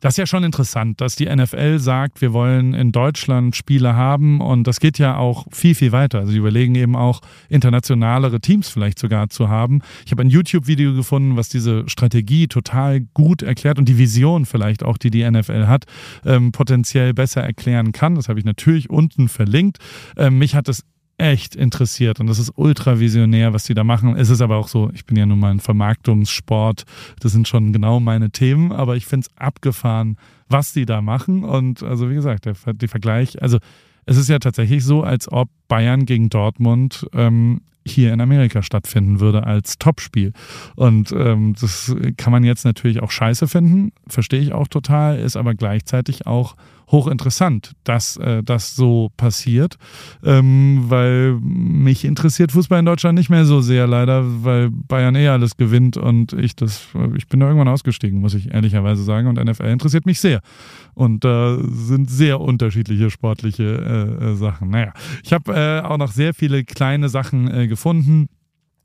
Das 0.00 0.14
ist 0.14 0.16
ja 0.16 0.26
schon 0.26 0.44
interessant, 0.44 1.00
dass 1.00 1.14
die 1.14 1.26
NFL 1.26 1.78
sagt, 1.78 2.20
wir 2.20 2.32
wollen 2.32 2.72
in 2.74 2.90
Deutschland 2.90 3.54
Spiele 3.54 3.94
haben 3.94 4.40
und 4.40 4.66
das 4.66 4.80
geht 4.80 4.98
ja 4.98 5.16
auch 5.16 5.46
viel, 5.52 5.74
viel 5.74 5.92
weiter. 5.92 6.20
Also 6.20 6.32
sie 6.32 6.38
überlegen 6.38 6.74
eben 6.74 6.96
auch 6.96 7.20
internationalere 7.48 8.40
Teams 8.40 8.68
vielleicht 8.68 8.98
sogar 8.98 9.28
zu 9.28 9.48
haben. 9.48 9.82
Ich 10.06 10.12
habe 10.12 10.22
ein 10.22 10.30
YouTube-Video 10.30 10.94
gefunden, 10.94 11.36
was 11.36 11.48
diese 11.50 11.88
Strategie 11.88 12.48
total 12.48 13.00
gut 13.14 13.42
erklärt 13.42 13.78
und 13.78 13.88
die 13.88 13.98
Vision 13.98 14.46
vielleicht 14.46 14.82
auch, 14.82 14.96
die 14.96 15.10
die 15.10 15.28
NFL 15.28 15.66
hat, 15.66 15.84
ähm, 16.24 16.52
potenziell 16.52 17.12
besser 17.12 17.42
erklären 17.42 17.92
kann. 17.92 18.14
Das 18.14 18.28
habe 18.28 18.38
ich 18.38 18.44
natürlich 18.44 18.88
unten 18.88 19.28
verlinkt. 19.28 19.78
Ähm, 20.16 20.38
mich 20.38 20.54
hat 20.54 20.68
es 20.68 20.84
echt 21.20 21.54
interessiert 21.54 22.18
und 22.18 22.26
das 22.26 22.38
ist 22.38 22.52
ultra 22.56 22.98
visionär, 22.98 23.52
was 23.52 23.64
die 23.64 23.74
da 23.74 23.84
machen. 23.84 24.16
Es 24.16 24.30
ist 24.30 24.40
aber 24.40 24.56
auch 24.56 24.68
so, 24.68 24.90
ich 24.94 25.04
bin 25.04 25.16
ja 25.16 25.26
nun 25.26 25.38
mal 25.38 25.50
ein 25.50 25.60
Vermarktungssport, 25.60 26.84
das 27.20 27.32
sind 27.32 27.46
schon 27.46 27.72
genau 27.72 28.00
meine 28.00 28.30
Themen, 28.30 28.72
aber 28.72 28.96
ich 28.96 29.06
finde 29.06 29.26
es 29.28 29.36
abgefahren, 29.38 30.16
was 30.48 30.72
die 30.72 30.86
da 30.86 31.02
machen 31.02 31.44
und 31.44 31.82
also 31.82 32.10
wie 32.10 32.14
gesagt, 32.14 32.46
der, 32.46 32.54
der 32.72 32.88
Vergleich, 32.88 33.40
also 33.42 33.58
es 34.06 34.16
ist 34.16 34.28
ja 34.28 34.38
tatsächlich 34.38 34.82
so, 34.82 35.02
als 35.02 35.30
ob 35.30 35.50
Bayern 35.68 36.06
gegen 36.06 36.30
Dortmund 36.30 37.06
ähm, 37.12 37.60
hier 37.86 38.12
in 38.12 38.20
Amerika 38.20 38.62
stattfinden 38.62 39.20
würde 39.20 39.44
als 39.44 39.78
Topspiel. 39.78 40.32
Und 40.76 41.12
ähm, 41.12 41.54
das 41.60 41.94
kann 42.16 42.32
man 42.32 42.44
jetzt 42.44 42.64
natürlich 42.64 43.02
auch 43.02 43.10
scheiße 43.10 43.48
finden, 43.48 43.92
verstehe 44.06 44.40
ich 44.40 44.52
auch 44.52 44.68
total, 44.68 45.18
ist 45.18 45.36
aber 45.36 45.54
gleichzeitig 45.54 46.26
auch 46.26 46.56
hochinteressant, 46.90 47.72
dass 47.84 48.16
äh, 48.16 48.42
das 48.42 48.74
so 48.74 49.10
passiert, 49.16 49.76
ähm, 50.24 50.84
weil 50.88 51.38
mich 51.40 52.04
interessiert 52.04 52.52
Fußball 52.52 52.80
in 52.80 52.84
Deutschland 52.84 53.16
nicht 53.16 53.30
mehr 53.30 53.44
so 53.44 53.60
sehr, 53.60 53.86
leider, 53.86 54.24
weil 54.44 54.70
Bayern 54.70 55.14
eh 55.14 55.28
alles 55.28 55.56
gewinnt 55.56 55.96
und 55.96 56.32
ich 56.32 56.56
das, 56.56 56.88
ich 57.16 57.28
bin 57.28 57.40
da 57.40 57.46
irgendwann 57.46 57.68
ausgestiegen, 57.68 58.20
muss 58.20 58.34
ich 58.34 58.52
ehrlicherweise 58.52 59.02
sagen. 59.02 59.28
Und 59.28 59.42
NFL 59.42 59.66
interessiert 59.66 60.06
mich 60.06 60.20
sehr. 60.20 60.40
Und 60.94 61.24
da 61.24 61.56
äh, 61.56 61.62
sind 61.70 62.10
sehr 62.10 62.40
unterschiedliche 62.40 63.10
sportliche 63.10 64.18
äh, 64.20 64.24
äh 64.24 64.34
Sachen. 64.34 64.70
Naja, 64.70 64.92
ich 65.24 65.32
habe 65.32 65.52
äh, 65.54 65.80
auch 65.86 65.98
noch 65.98 66.12
sehr 66.12 66.34
viele 66.34 66.64
kleine 66.64 67.08
Sachen 67.08 67.52
äh, 67.52 67.68
gefunden 67.68 68.28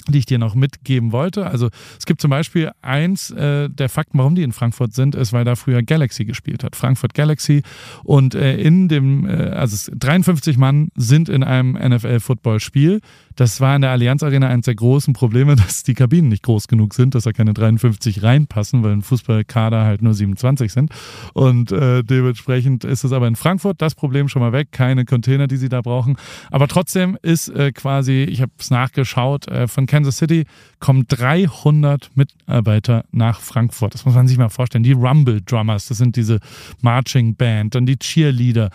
die 0.07 0.19
ich 0.19 0.25
dir 0.25 0.37
noch 0.37 0.55
mitgeben 0.55 1.11
wollte. 1.11 1.47
Also 1.47 1.69
es 1.97 2.05
gibt 2.05 2.21
zum 2.21 2.29
Beispiel 2.29 2.71
eins 2.81 3.31
äh, 3.31 3.69
der 3.69 3.89
Fakten, 3.89 4.17
warum 4.17 4.35
die 4.35 4.43
in 4.43 4.51
Frankfurt 4.51 4.93
sind, 4.93 5.15
ist, 5.15 5.33
weil 5.33 5.45
da 5.45 5.55
früher 5.55 5.81
Galaxy 5.81 6.25
gespielt 6.25 6.63
hat. 6.63 6.75
Frankfurt 6.75 7.13
Galaxy. 7.13 7.63
Und 8.03 8.35
äh, 8.35 8.57
in 8.57 8.87
dem, 8.87 9.27
äh, 9.27 9.49
also 9.49 9.91
53 9.95 10.57
Mann 10.57 10.89
sind 10.95 11.29
in 11.29 11.43
einem 11.43 11.73
NFL-Football-Spiel. 11.73 13.01
Das 13.35 13.59
war 13.61 13.75
in 13.75 13.81
der 13.81 13.91
Allianz 13.91 14.23
Arena 14.23 14.47
eines 14.47 14.65
der 14.65 14.75
großen 14.75 15.13
Probleme, 15.13 15.55
dass 15.55 15.83
die 15.83 15.93
Kabinen 15.93 16.29
nicht 16.29 16.43
groß 16.43 16.67
genug 16.67 16.93
sind, 16.93 17.15
dass 17.15 17.23
da 17.23 17.31
keine 17.31 17.53
53 17.53 18.23
reinpassen, 18.23 18.83
weil 18.83 18.93
ein 18.93 19.01
Fußballkader 19.01 19.83
halt 19.83 20.01
nur 20.01 20.13
27 20.13 20.71
sind. 20.71 20.91
Und 21.33 21.71
äh, 21.71 22.03
dementsprechend 22.03 22.83
ist 22.83 23.03
es 23.03 23.11
aber 23.11 23.27
in 23.27 23.35
Frankfurt 23.35 23.81
das 23.81 23.95
Problem 23.95 24.29
schon 24.29 24.41
mal 24.41 24.51
weg. 24.51 24.71
Keine 24.71 25.05
Container, 25.05 25.47
die 25.47 25.57
sie 25.57 25.69
da 25.69 25.81
brauchen. 25.81 26.17
Aber 26.51 26.67
trotzdem 26.67 27.17
ist 27.21 27.49
äh, 27.49 27.71
quasi, 27.71 28.23
ich 28.23 28.41
habe 28.41 28.51
es 28.57 28.69
nachgeschaut, 28.69 29.47
äh, 29.47 29.67
von 29.67 29.85
Kansas 29.85 30.17
City 30.17 30.45
kommen 30.79 31.05
300 31.07 32.11
Mitarbeiter 32.15 33.05
nach 33.11 33.39
Frankfurt. 33.39 33.93
Das 33.93 34.05
muss 34.05 34.15
man 34.15 34.27
sich 34.27 34.37
mal 34.37 34.49
vorstellen. 34.49 34.83
Die 34.83 34.93
Rumble 34.93 35.41
Drummers, 35.41 35.87
das 35.87 35.97
sind 35.97 36.15
diese 36.15 36.39
Marching 36.81 37.35
Band, 37.35 37.75
dann 37.75 37.85
die 37.85 37.97
Cheerleader 37.97 38.69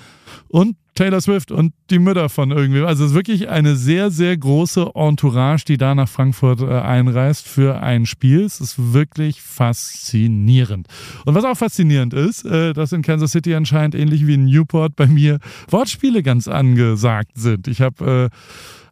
und 0.48 0.76
Taylor 0.94 1.20
Swift 1.20 1.50
und 1.50 1.72
die 1.90 1.98
Mütter 1.98 2.28
von 2.28 2.50
irgendwem. 2.50 2.84
Also 2.84 3.04
es 3.04 3.10
ist 3.10 3.16
wirklich 3.16 3.48
eine 3.48 3.76
sehr, 3.76 4.10
sehr 4.10 4.36
große 4.36 4.90
Entourage, 4.94 5.64
die 5.66 5.76
da 5.76 5.94
nach 5.94 6.08
Frankfurt 6.08 6.60
äh, 6.60 6.66
einreist 6.66 7.46
für 7.46 7.82
ein 7.82 8.06
Spiel. 8.06 8.42
Es 8.42 8.60
ist 8.60 8.92
wirklich 8.92 9.40
faszinierend. 9.42 10.88
Und 11.24 11.34
was 11.34 11.44
auch 11.44 11.56
faszinierend 11.56 12.14
ist, 12.14 12.44
äh, 12.44 12.72
dass 12.72 12.92
in 12.92 13.02
Kansas 13.02 13.32
City 13.32 13.54
anscheinend 13.54 13.94
ähnlich 13.94 14.26
wie 14.26 14.34
in 14.34 14.44
Newport 14.44 14.96
bei 14.96 15.06
mir 15.06 15.38
Wortspiele 15.68 16.22
ganz 16.22 16.48
angesagt 16.48 17.32
sind. 17.34 17.68
Ich 17.68 17.80
habe 17.80 18.30
äh, 18.30 18.36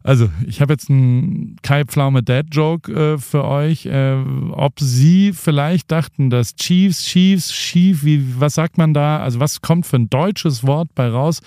also, 0.03 0.29
ich 0.47 0.61
habe 0.61 0.73
jetzt 0.73 0.89
einen 0.89 1.57
Kai 1.61 1.83
Pflaume 1.83 2.23
Dad 2.23 2.47
Joke 2.51 2.91
äh, 2.91 3.17
für 3.17 3.43
euch. 3.43 3.85
Äh, 3.85 4.15
ob 4.51 4.79
Sie 4.79 5.33
vielleicht 5.33 5.91
dachten, 5.91 6.29
dass 6.29 6.55
Chiefs, 6.55 7.03
Chiefs, 7.05 7.51
Chief, 7.51 8.03
wie, 8.03 8.39
was 8.39 8.53
sagt 8.53 8.77
man 8.77 8.93
da? 8.93 9.19
Also, 9.19 9.39
was 9.39 9.61
kommt 9.61 9.85
für 9.85 9.97
ein 9.97 10.09
deutsches 10.09 10.65
Wort 10.65 10.89
bei 10.95 11.09
raus? 11.09 11.41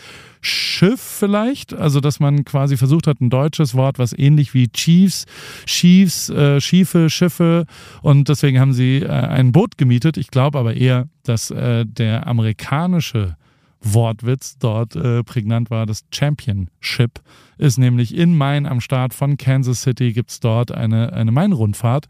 Schiff 0.44 1.00
vielleicht, 1.00 1.72
also 1.72 2.00
dass 2.00 2.18
man 2.18 2.44
quasi 2.44 2.76
versucht 2.76 3.06
hat, 3.06 3.20
ein 3.20 3.30
deutsches 3.30 3.76
Wort, 3.76 4.00
was 4.00 4.12
ähnlich 4.12 4.54
wie 4.54 4.68
Chiefs, 4.68 5.24
Chiefs, 5.66 6.28
äh, 6.30 6.60
Schiefe, 6.60 7.10
Schiffe 7.10 7.64
und 8.02 8.28
deswegen 8.28 8.58
haben 8.58 8.72
sie 8.72 9.02
äh, 9.02 9.08
ein 9.08 9.52
Boot 9.52 9.78
gemietet. 9.78 10.16
Ich 10.16 10.32
glaube 10.32 10.58
aber 10.58 10.74
eher, 10.74 11.08
dass 11.22 11.52
äh, 11.52 11.86
der 11.86 12.26
amerikanische 12.26 13.36
Wortwitz 13.82 14.58
dort 14.58 14.96
äh, 14.96 15.22
prägnant 15.24 15.70
war, 15.70 15.86
das 15.86 16.04
Championship 16.12 17.20
ist 17.58 17.78
nämlich 17.78 18.16
in 18.16 18.36
Main 18.36 18.66
am 18.66 18.80
Start 18.80 19.14
von 19.14 19.36
Kansas 19.36 19.82
City 19.82 20.12
gibt 20.12 20.30
es 20.30 20.40
dort 20.40 20.72
eine, 20.72 21.12
eine 21.12 21.30
Main-Rundfahrt, 21.30 22.06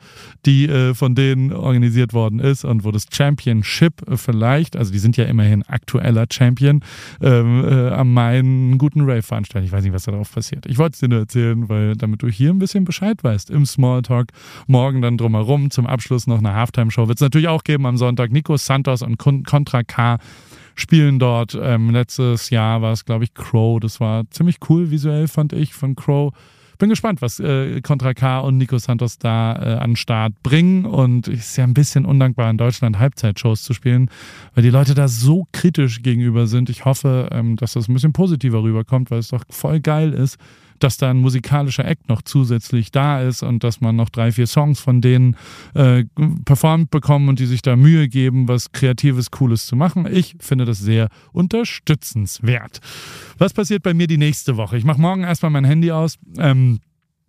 die 0.46 0.66
äh, 0.66 0.94
von 0.94 1.14
denen 1.14 1.52
organisiert 1.52 2.14
worden 2.14 2.38
ist 2.38 2.64
und 2.64 2.84
wo 2.84 2.90
das 2.90 3.06
Championship 3.12 4.02
vielleicht, 4.16 4.76
also 4.76 4.92
die 4.92 4.98
sind 4.98 5.16
ja 5.16 5.24
immerhin 5.24 5.62
aktueller 5.64 6.26
Champion, 6.32 6.80
ähm, 7.20 7.64
äh, 7.64 7.88
am 7.90 8.14
Main 8.14 8.46
einen 8.46 8.78
guten 8.78 9.02
Rave 9.02 9.22
veranstalten. 9.22 9.66
Ich 9.66 9.72
weiß 9.72 9.84
nicht, 9.84 9.92
was 9.92 10.04
darauf 10.04 10.32
passiert. 10.32 10.64
Ich 10.66 10.78
wollte 10.78 10.94
es 10.94 11.00
dir 11.00 11.08
nur 11.08 11.20
erzählen, 11.20 11.68
weil 11.68 11.96
damit 11.96 12.22
du 12.22 12.28
hier 12.28 12.50
ein 12.50 12.58
bisschen 12.58 12.84
Bescheid 12.84 13.22
weißt 13.22 13.50
im 13.50 13.66
Smalltalk. 13.66 14.28
Morgen 14.66 15.02
dann 15.02 15.18
drumherum. 15.18 15.70
Zum 15.70 15.86
Abschluss 15.86 16.26
noch 16.26 16.38
eine 16.38 16.54
Halftime-Show 16.54 17.08
wird 17.08 17.18
es 17.18 17.22
natürlich 17.22 17.48
auch 17.48 17.64
geben 17.64 17.86
am 17.86 17.98
Sonntag. 17.98 18.32
Nico 18.32 18.56
Santos 18.56 19.02
und 19.02 19.18
Contra 19.18 19.82
K 19.82 20.18
spielen 20.74 21.18
dort. 21.18 21.58
Ähm, 21.60 21.90
letztes 21.90 22.50
Jahr 22.50 22.82
war 22.82 22.92
es, 22.92 23.04
glaube 23.04 23.24
ich, 23.24 23.34
Crow. 23.34 23.80
Das 23.80 24.00
war 24.00 24.28
ziemlich 24.30 24.58
cool 24.68 24.90
visuell, 24.90 25.28
fand 25.28 25.52
ich, 25.52 25.74
von 25.74 25.94
Crow. 25.94 26.32
Bin 26.78 26.88
gespannt, 26.88 27.22
was 27.22 27.38
äh, 27.38 27.80
Contra 27.80 28.12
K 28.12 28.40
und 28.40 28.58
Nico 28.58 28.76
Santos 28.76 29.16
da 29.16 29.54
äh, 29.54 29.78
an 29.78 29.90
den 29.90 29.96
Start 29.96 30.32
bringen. 30.42 30.84
Und 30.84 31.28
es 31.28 31.50
ist 31.50 31.56
ja 31.56 31.62
ein 31.62 31.74
bisschen 31.74 32.04
undankbar, 32.04 32.50
in 32.50 32.58
Deutschland 32.58 32.98
Halbzeitshows 32.98 33.62
zu 33.62 33.72
spielen, 33.72 34.10
weil 34.54 34.64
die 34.64 34.70
Leute 34.70 34.94
da 34.94 35.06
so 35.06 35.46
kritisch 35.52 36.02
gegenüber 36.02 36.48
sind. 36.48 36.70
Ich 36.70 36.84
hoffe, 36.84 37.28
ähm, 37.30 37.54
dass 37.54 37.74
das 37.74 37.88
ein 37.88 37.94
bisschen 37.94 38.12
positiver 38.12 38.64
rüberkommt, 38.64 39.12
weil 39.12 39.20
es 39.20 39.28
doch 39.28 39.44
voll 39.48 39.78
geil 39.78 40.12
ist, 40.12 40.38
dass 40.82 40.96
da 40.96 41.10
ein 41.10 41.18
musikalischer 41.18 41.84
Act 41.84 42.08
noch 42.08 42.22
zusätzlich 42.22 42.90
da 42.90 43.22
ist 43.22 43.42
und 43.42 43.64
dass 43.64 43.80
man 43.80 43.96
noch 43.96 44.08
drei, 44.08 44.32
vier 44.32 44.46
Songs 44.46 44.80
von 44.80 45.00
denen 45.00 45.36
äh, 45.74 46.04
performt 46.44 46.90
bekommt 46.90 47.28
und 47.28 47.38
die 47.38 47.46
sich 47.46 47.62
da 47.62 47.76
Mühe 47.76 48.08
geben, 48.08 48.48
was 48.48 48.72
Kreatives, 48.72 49.30
Cooles 49.30 49.66
zu 49.66 49.76
machen. 49.76 50.06
Ich 50.10 50.36
finde 50.40 50.64
das 50.64 50.78
sehr 50.78 51.08
unterstützenswert. 51.32 52.80
Was 53.38 53.52
passiert 53.52 53.82
bei 53.82 53.94
mir 53.94 54.06
die 54.06 54.18
nächste 54.18 54.56
Woche? 54.56 54.76
Ich 54.76 54.84
mache 54.84 55.00
morgen 55.00 55.22
erstmal 55.22 55.50
mein 55.50 55.64
Handy 55.64 55.92
aus. 55.92 56.18
Ähm, 56.38 56.80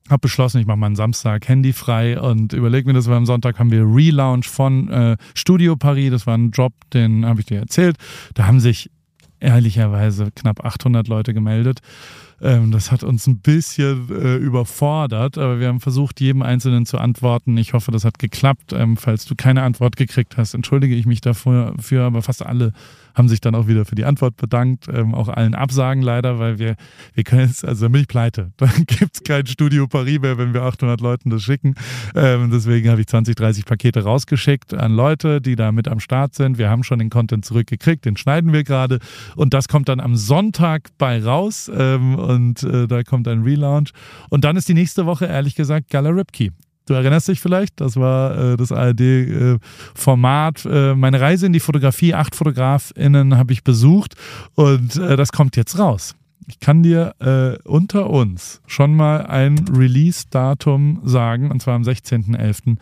habe 0.09 0.19
beschlossen, 0.19 0.59
ich 0.59 0.67
mache 0.67 0.77
mal 0.77 0.87
einen 0.87 0.95
Samstag 0.95 1.47
Handy 1.47 1.71
frei 1.71 2.19
und 2.19 2.51
überlege 2.51 2.87
mir 2.87 2.93
das, 2.93 3.07
weil 3.07 3.15
am 3.15 3.25
Sonntag 3.25 3.57
haben 3.57 3.71
wir 3.71 3.83
Relaunch 3.83 4.47
von 4.47 4.89
äh, 4.89 5.17
Studio 5.33 5.77
Paris. 5.77 6.11
Das 6.11 6.27
war 6.27 6.37
ein 6.37 6.51
Job, 6.51 6.73
den 6.93 7.25
habe 7.25 7.39
ich 7.39 7.45
dir 7.45 7.59
erzählt. 7.59 7.95
Da 8.33 8.45
haben 8.45 8.59
sich 8.59 8.89
ehrlicherweise 9.43 10.31
knapp 10.35 10.63
800 10.65 11.07
Leute 11.07 11.33
gemeldet. 11.33 11.79
Ähm, 12.41 12.71
das 12.71 12.91
hat 12.91 13.03
uns 13.03 13.27
ein 13.27 13.39
bisschen 13.39 14.09
äh, 14.09 14.35
überfordert, 14.35 15.37
aber 15.37 15.59
wir 15.59 15.67
haben 15.67 15.79
versucht, 15.79 16.19
jedem 16.19 16.41
Einzelnen 16.41 16.85
zu 16.85 16.97
antworten. 16.97 17.57
Ich 17.57 17.73
hoffe, 17.73 17.91
das 17.91 18.05
hat 18.05 18.19
geklappt. 18.19 18.73
Ähm, 18.73 18.97
falls 18.97 19.25
du 19.25 19.35
keine 19.35 19.63
Antwort 19.63 19.95
gekriegt 19.95 20.37
hast, 20.37 20.53
entschuldige 20.53 20.95
ich 20.95 21.05
mich 21.05 21.21
dafür, 21.21 21.73
für, 21.79 22.03
aber 22.03 22.21
fast 22.21 22.45
alle 22.45 22.73
haben 23.13 23.29
sich 23.29 23.41
dann 23.41 23.55
auch 23.55 23.67
wieder 23.67 23.85
für 23.85 23.95
die 23.95 24.05
Antwort 24.05 24.37
bedankt. 24.37 24.87
Ähm, 24.87 25.13
auch 25.13 25.29
allen 25.29 25.55
Absagen 25.55 26.01
leider, 26.01 26.39
weil 26.39 26.59
wir, 26.59 26.75
wir 27.13 27.23
können 27.23 27.47
jetzt, 27.47 27.65
also 27.65 27.89
bin 27.89 28.01
ich 28.01 28.07
pleite. 28.07 28.51
Dann 28.57 28.85
gibt 28.85 29.15
es 29.15 29.23
kein 29.23 29.45
Studio 29.45 29.87
Paris 29.87 30.19
mehr, 30.19 30.37
wenn 30.37 30.53
wir 30.53 30.63
800 30.63 31.01
Leuten 31.01 31.29
das 31.29 31.43
schicken. 31.43 31.75
Ähm, 32.15 32.49
deswegen 32.51 32.89
habe 32.89 33.01
ich 33.01 33.07
20, 33.07 33.35
30 33.35 33.65
Pakete 33.65 34.03
rausgeschickt 34.03 34.73
an 34.73 34.93
Leute, 34.93 35.41
die 35.41 35.55
da 35.55 35.71
mit 35.71 35.87
am 35.87 35.99
Start 35.99 36.35
sind. 36.35 36.57
Wir 36.57 36.69
haben 36.69 36.83
schon 36.83 36.99
den 36.99 37.09
Content 37.09 37.45
zurückgekriegt, 37.45 38.05
den 38.05 38.17
schneiden 38.17 38.53
wir 38.53 38.63
gerade. 38.63 38.99
Und 39.35 39.53
das 39.53 39.67
kommt 39.67 39.89
dann 39.89 39.99
am 39.99 40.15
Sonntag 40.15 40.89
bei 40.97 41.23
raus. 41.23 41.71
Ähm, 41.73 42.15
und 42.15 42.63
äh, 42.63 42.87
da 42.87 43.03
kommt 43.03 43.27
ein 43.27 43.43
Relaunch. 43.43 43.91
Und 44.29 44.43
dann 44.43 44.55
ist 44.55 44.69
die 44.69 44.73
nächste 44.73 45.05
Woche, 45.05 45.25
ehrlich 45.25 45.55
gesagt, 45.55 45.89
Gala 45.89 46.09
Ripkey. 46.09 46.51
Du 46.85 46.93
erinnerst 46.93 47.27
dich 47.29 47.39
vielleicht, 47.39 47.79
das 47.79 47.95
war 47.95 48.53
äh, 48.53 48.57
das 48.57 48.71
ARD-Format. 48.71 50.65
Äh, 50.65 50.91
äh, 50.91 50.95
meine 50.95 51.21
Reise 51.21 51.45
in 51.45 51.53
die 51.53 51.59
Fotografie, 51.59 52.13
acht 52.13 52.35
FotografInnen 52.35 53.37
habe 53.37 53.53
ich 53.53 53.63
besucht 53.63 54.15
und 54.55 54.97
äh, 54.97 55.15
das 55.15 55.31
kommt 55.31 55.55
jetzt 55.55 55.79
raus. 55.79 56.15
Ich 56.47 56.59
kann 56.59 56.83
dir 56.83 57.15
äh, 57.19 57.57
unter 57.67 58.09
uns 58.09 58.61
schon 58.67 58.95
mal 58.95 59.25
ein 59.25 59.65
Release-Datum 59.73 61.01
sagen, 61.05 61.51
und 61.51 61.61
zwar 61.61 61.75
am 61.75 61.83
16.11 61.83 62.77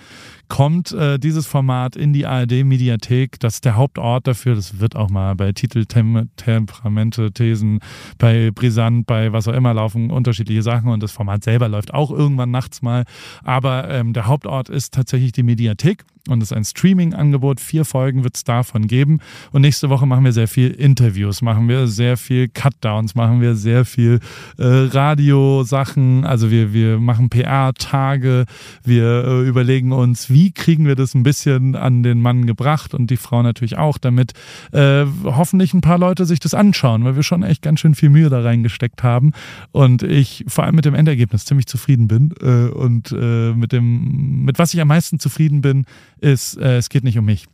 kommt 0.51 0.91
äh, 0.91 1.17
dieses 1.17 1.47
Format 1.47 1.95
in 1.95 2.11
die 2.11 2.25
ARD-Mediathek. 2.25 3.39
Das 3.39 3.55
ist 3.55 3.65
der 3.65 3.77
Hauptort 3.77 4.27
dafür. 4.27 4.53
Das 4.53 4.81
wird 4.81 4.97
auch 4.97 5.09
mal 5.09 5.33
bei 5.33 5.53
Titel, 5.53 5.85
Tem 5.85 6.29
Temperamente, 6.35 7.31
Thesen, 7.31 7.79
bei 8.17 8.51
Brisant, 8.51 9.07
bei 9.07 9.31
was 9.31 9.47
auch 9.47 9.53
immer 9.53 9.73
laufen 9.73 10.11
unterschiedliche 10.11 10.61
Sachen 10.61 10.89
und 10.89 11.01
das 11.01 11.13
Format 11.13 11.45
selber 11.45 11.69
läuft 11.69 11.93
auch 11.93 12.11
irgendwann 12.11 12.51
nachts 12.51 12.81
mal. 12.81 13.05
Aber 13.45 13.89
ähm, 13.89 14.11
der 14.11 14.27
Hauptort 14.27 14.67
ist 14.67 14.93
tatsächlich 14.93 15.31
die 15.31 15.43
Mediathek 15.43 16.03
und 16.27 16.43
es 16.43 16.51
ist 16.51 16.57
ein 16.57 16.65
Streaming-Angebot. 16.65 17.59
Vier 17.59 17.85
Folgen 17.85 18.23
wird 18.23 18.35
es 18.35 18.43
davon 18.43 18.87
geben. 18.87 19.19
Und 19.51 19.61
nächste 19.61 19.89
Woche 19.89 20.05
machen 20.05 20.23
wir 20.23 20.33
sehr 20.33 20.47
viel 20.47 20.69
Interviews, 20.69 21.41
machen 21.41 21.67
wir 21.67 21.87
sehr 21.87 22.17
viel 22.17 22.47
Cutdowns, 22.47 23.15
machen 23.15 23.41
wir 23.41 23.55
sehr 23.55 23.85
viel 23.85 24.19
äh, 24.57 24.63
Radiosachen. 24.63 26.25
Also 26.25 26.51
wir, 26.51 26.73
wir 26.73 26.99
machen 26.99 27.29
PR-Tage, 27.29 28.45
wir 28.83 29.25
äh, 29.25 29.47
überlegen 29.47 29.93
uns, 29.93 30.29
wie 30.29 30.40
wie 30.41 30.51
kriegen 30.51 30.87
wir 30.87 30.95
das 30.95 31.13
ein 31.13 31.21
bisschen 31.21 31.75
an 31.75 32.01
den 32.01 32.19
Mann 32.19 32.47
gebracht 32.47 32.95
und 32.95 33.11
die 33.11 33.17
Frau 33.17 33.43
natürlich 33.43 33.77
auch, 33.77 33.99
damit 33.99 34.33
äh, 34.71 35.05
hoffentlich 35.23 35.75
ein 35.75 35.81
paar 35.81 35.99
Leute 35.99 36.25
sich 36.25 36.39
das 36.39 36.55
anschauen, 36.55 37.03
weil 37.03 37.15
wir 37.15 37.21
schon 37.21 37.43
echt 37.43 37.61
ganz 37.61 37.79
schön 37.79 37.93
viel 37.93 38.09
Mühe 38.09 38.27
da 38.29 38.41
reingesteckt 38.41 39.03
haben 39.03 39.33
und 39.71 40.01
ich 40.01 40.43
vor 40.47 40.63
allem 40.63 40.73
mit 40.73 40.85
dem 40.85 40.95
Endergebnis 40.95 41.45
ziemlich 41.45 41.67
zufrieden 41.67 42.07
bin 42.07 42.33
äh, 42.41 42.71
und 42.71 43.11
äh, 43.11 43.53
mit 43.53 43.71
dem, 43.71 44.45
mit 44.45 44.57
was 44.57 44.73
ich 44.73 44.81
am 44.81 44.87
meisten 44.87 45.19
zufrieden 45.19 45.61
bin, 45.61 45.85
ist, 46.19 46.57
äh, 46.57 46.77
es 46.77 46.89
geht 46.89 47.03
nicht 47.03 47.19
um 47.19 47.25
mich. 47.25 47.45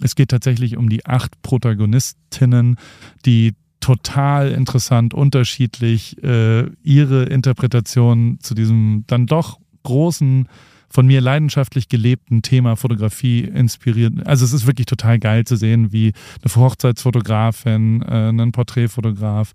Es 0.00 0.16
geht 0.16 0.30
tatsächlich 0.30 0.76
um 0.76 0.88
die 0.88 1.06
acht 1.06 1.40
Protagonistinnen, 1.42 2.76
die 3.24 3.54
total 3.78 4.50
interessant, 4.50 5.14
unterschiedlich 5.14 6.20
äh, 6.24 6.66
ihre 6.82 7.22
Interpretation 7.22 8.38
zu 8.40 8.54
diesem 8.54 9.04
dann 9.06 9.26
doch 9.26 9.60
großen 9.84 10.48
von 10.92 11.06
mir 11.06 11.20
leidenschaftlich 11.20 11.88
gelebten 11.88 12.42
Thema 12.42 12.76
Fotografie 12.76 13.40
inspiriert. 13.40 14.26
Also 14.26 14.44
es 14.44 14.52
ist 14.52 14.66
wirklich 14.66 14.86
total 14.86 15.18
geil 15.18 15.44
zu 15.44 15.56
sehen, 15.56 15.92
wie 15.92 16.12
eine 16.42 16.54
Hochzeitsfotografin, 16.54 18.02
äh, 18.02 18.28
ein 18.28 18.52
Porträtfotograf, 18.52 19.52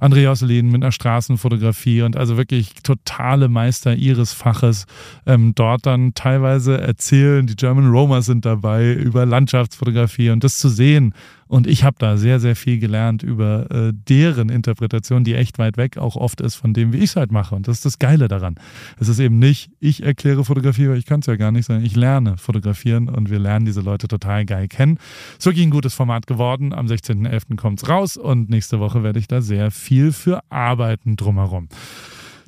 André 0.00 0.22
Josselin 0.22 0.70
mit 0.70 0.82
einer 0.82 0.92
Straßenfotografie 0.92 2.02
und 2.02 2.16
also 2.16 2.36
wirklich 2.36 2.72
totale 2.82 3.48
Meister 3.48 3.94
ihres 3.94 4.32
Faches 4.32 4.86
ähm, 5.26 5.54
dort 5.54 5.84
dann 5.84 6.14
teilweise 6.14 6.80
erzählen. 6.80 7.46
Die 7.46 7.54
German 7.54 7.90
Roma 7.90 8.22
sind 8.22 8.46
dabei 8.46 8.94
über 8.94 9.26
Landschaftsfotografie 9.26 10.30
und 10.30 10.42
das 10.42 10.58
zu 10.58 10.70
sehen, 10.70 11.14
und 11.50 11.66
ich 11.66 11.82
habe 11.82 11.96
da 11.98 12.16
sehr, 12.16 12.38
sehr 12.38 12.54
viel 12.54 12.78
gelernt 12.78 13.24
über 13.24 13.68
äh, 13.72 13.92
deren 13.92 14.50
Interpretation, 14.50 15.24
die 15.24 15.34
echt 15.34 15.58
weit 15.58 15.76
weg 15.76 15.98
auch 15.98 16.14
oft 16.14 16.40
ist 16.40 16.54
von 16.54 16.72
dem, 16.74 16.92
wie 16.92 16.98
ich 16.98 17.10
es 17.10 17.16
halt 17.16 17.32
mache. 17.32 17.56
Und 17.56 17.66
das 17.66 17.78
ist 17.78 17.84
das 17.84 17.98
Geile 17.98 18.28
daran. 18.28 18.54
Es 19.00 19.08
ist 19.08 19.18
eben 19.18 19.40
nicht, 19.40 19.68
ich 19.80 20.04
erkläre 20.04 20.44
Fotografie, 20.44 20.88
weil 20.88 20.98
ich 20.98 21.06
kann 21.06 21.20
es 21.20 21.26
ja 21.26 21.34
gar 21.34 21.50
nicht, 21.50 21.66
sondern 21.66 21.84
ich 21.84 21.96
lerne 21.96 22.36
fotografieren 22.36 23.08
und 23.08 23.30
wir 23.30 23.40
lernen 23.40 23.66
diese 23.66 23.80
Leute 23.80 24.06
total 24.06 24.44
geil 24.44 24.68
kennen. 24.68 24.98
Ist 25.38 25.44
wirklich 25.44 25.66
ein 25.66 25.72
gutes 25.72 25.92
Format 25.92 26.28
geworden. 26.28 26.72
Am 26.72 26.86
16.11. 26.86 27.56
kommt 27.56 27.82
es 27.82 27.88
raus 27.88 28.16
und 28.16 28.48
nächste 28.48 28.78
Woche 28.78 29.02
werde 29.02 29.18
ich 29.18 29.26
da 29.26 29.40
sehr 29.40 29.72
viel 29.72 30.12
für 30.12 30.44
arbeiten 30.50 31.16
drumherum. 31.16 31.66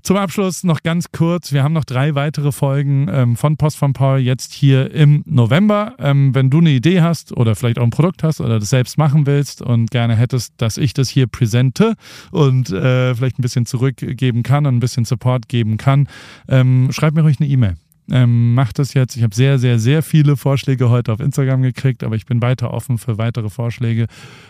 Zum 0.03 0.17
Abschluss 0.17 0.65
noch 0.65 0.83
ganz 0.83 1.13
kurz, 1.13 1.53
wir 1.53 1.63
haben 1.63 1.75
noch 1.75 1.85
drei 1.85 2.17
weitere 2.17 2.51
Folgen 2.51 3.07
ähm, 3.09 3.37
von 3.37 3.57
Post 3.57 3.77
von 3.77 3.93
Paul 3.93 4.19
jetzt 4.19 4.53
hier 4.53 4.91
im 4.91 5.23
November. 5.27 5.95
Ähm, 6.01 6.35
wenn 6.35 6.51
du 6.51 6.59
eine 6.59 6.71
Idee 6.71 7.03
hast 7.03 7.31
oder 7.37 7.55
vielleicht 7.55 7.79
auch 7.79 7.85
ein 7.85 7.91
Produkt 7.91 8.25
hast 8.25 8.41
oder 8.41 8.59
das 8.59 8.71
selbst 8.71 8.99
machen 8.99 9.27
willst 9.27 9.63
und 9.63 9.93
gerne 9.93 10.17
hättest, 10.17 10.55
dass 10.57 10.77
ich 10.77 10.93
das 10.93 11.09
hier 11.09 11.29
präsente 11.29 11.95
und 12.33 12.71
äh, 12.71 13.15
vielleicht 13.15 13.39
ein 13.39 13.43
bisschen 13.43 13.65
zurückgeben 13.65 14.43
kann 14.43 14.67
und 14.67 14.75
ein 14.75 14.81
bisschen 14.81 15.05
Support 15.05 15.49
geben 15.49 15.77
kann, 15.77 16.09
ähm, 16.49 16.89
schreib 16.91 17.15
mir 17.15 17.23
ruhig 17.23 17.39
eine 17.39 17.49
E-Mail 17.49 17.77
ähm, 18.13 18.55
macht 18.55 18.79
das 18.79 18.95
jetzt. 18.95 19.17
Ich 19.17 19.23
habe 19.23 19.35
sehr, 19.35 19.59
sehr, 19.59 19.79
sehr 19.79 20.03
viele 20.03 20.37
Vorschläge 20.37 20.91
heute 20.91 21.13
auf 21.13 21.21
Instagram 21.21 21.63
gekriegt, 21.63 22.05
aber 22.05 22.15
ich 22.15 22.27
bin 22.27 22.43
weiter 22.43 22.73
offen 22.73 22.99
für 22.99 23.19
weitere 23.19 23.49
Vorschläge. 23.49 24.07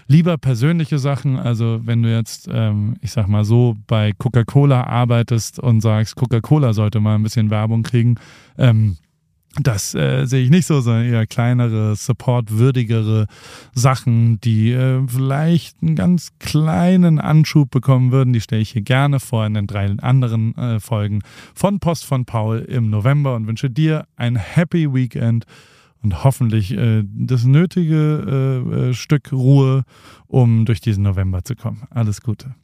Lieber 0.09 0.37
persönliche 0.37 0.99
Sachen, 0.99 1.39
also 1.39 1.81
wenn 1.85 2.03
du 2.03 2.13
jetzt, 2.13 2.49
ähm, 2.53 2.97
ich 3.01 3.13
sag 3.13 3.29
mal 3.29 3.45
so, 3.45 3.77
bei 3.87 4.13
Coca-Cola 4.19 4.85
arbeitest 4.85 5.61
und 5.61 5.81
sagst, 5.81 6.17
Coca-Cola 6.17 6.73
sollte 6.73 6.99
mal 7.01 7.15
ein 7.15 7.23
bisschen 7.23 7.51
Werbung 7.51 7.85
kriegen, 7.85 8.17
ähm, 8.59 8.97
das 9.61 9.95
äh, 9.95 10.25
sehe 10.25 10.45
ich 10.45 10.51
nicht 10.51 10.67
so, 10.67 10.81
sondern 10.81 11.05
eher 11.05 11.27
kleinere, 11.27 11.95
supportwürdigere 11.95 13.27
Sachen, 13.75 14.41
die 14.41 14.73
äh, 14.73 15.07
vielleicht 15.07 15.83
einen 15.83 15.95
ganz 15.95 16.31
kleinen 16.39 17.19
Anschub 17.19 17.71
bekommen 17.71 18.13
würden. 18.13 18.33
Die 18.33 18.41
stelle 18.41 18.63
ich 18.63 18.71
hier 18.71 18.83
gerne 18.83 19.21
vor 19.21 19.45
in 19.45 19.55
den 19.55 19.67
drei 19.67 19.95
anderen 20.01 20.57
äh, 20.57 20.81
Folgen 20.81 21.21
von 21.55 21.81
Post 21.81 22.07
von 22.07 22.25
Paul 22.25 22.61
im 22.61 22.89
November 22.89 23.35
und 23.35 23.47
wünsche 23.47 23.69
dir 23.69 24.07
ein 24.17 24.37
Happy 24.37 24.93
Weekend 24.95 25.45
und 26.03 26.25
hoffentlich 26.25 26.73
äh, 26.73 27.05
das 27.05 27.45
nötige 27.45 28.65
äh, 28.67 28.89
äh, 28.89 28.95
Stück 28.95 29.33
Ruhe, 29.33 29.85
um 30.27 30.65
durch 30.65 30.81
diesen 30.81 31.05
November 31.05 31.45
zu 31.45 31.57
kommen. 31.57 31.83
Alles 31.91 32.23
Gute. 32.23 32.55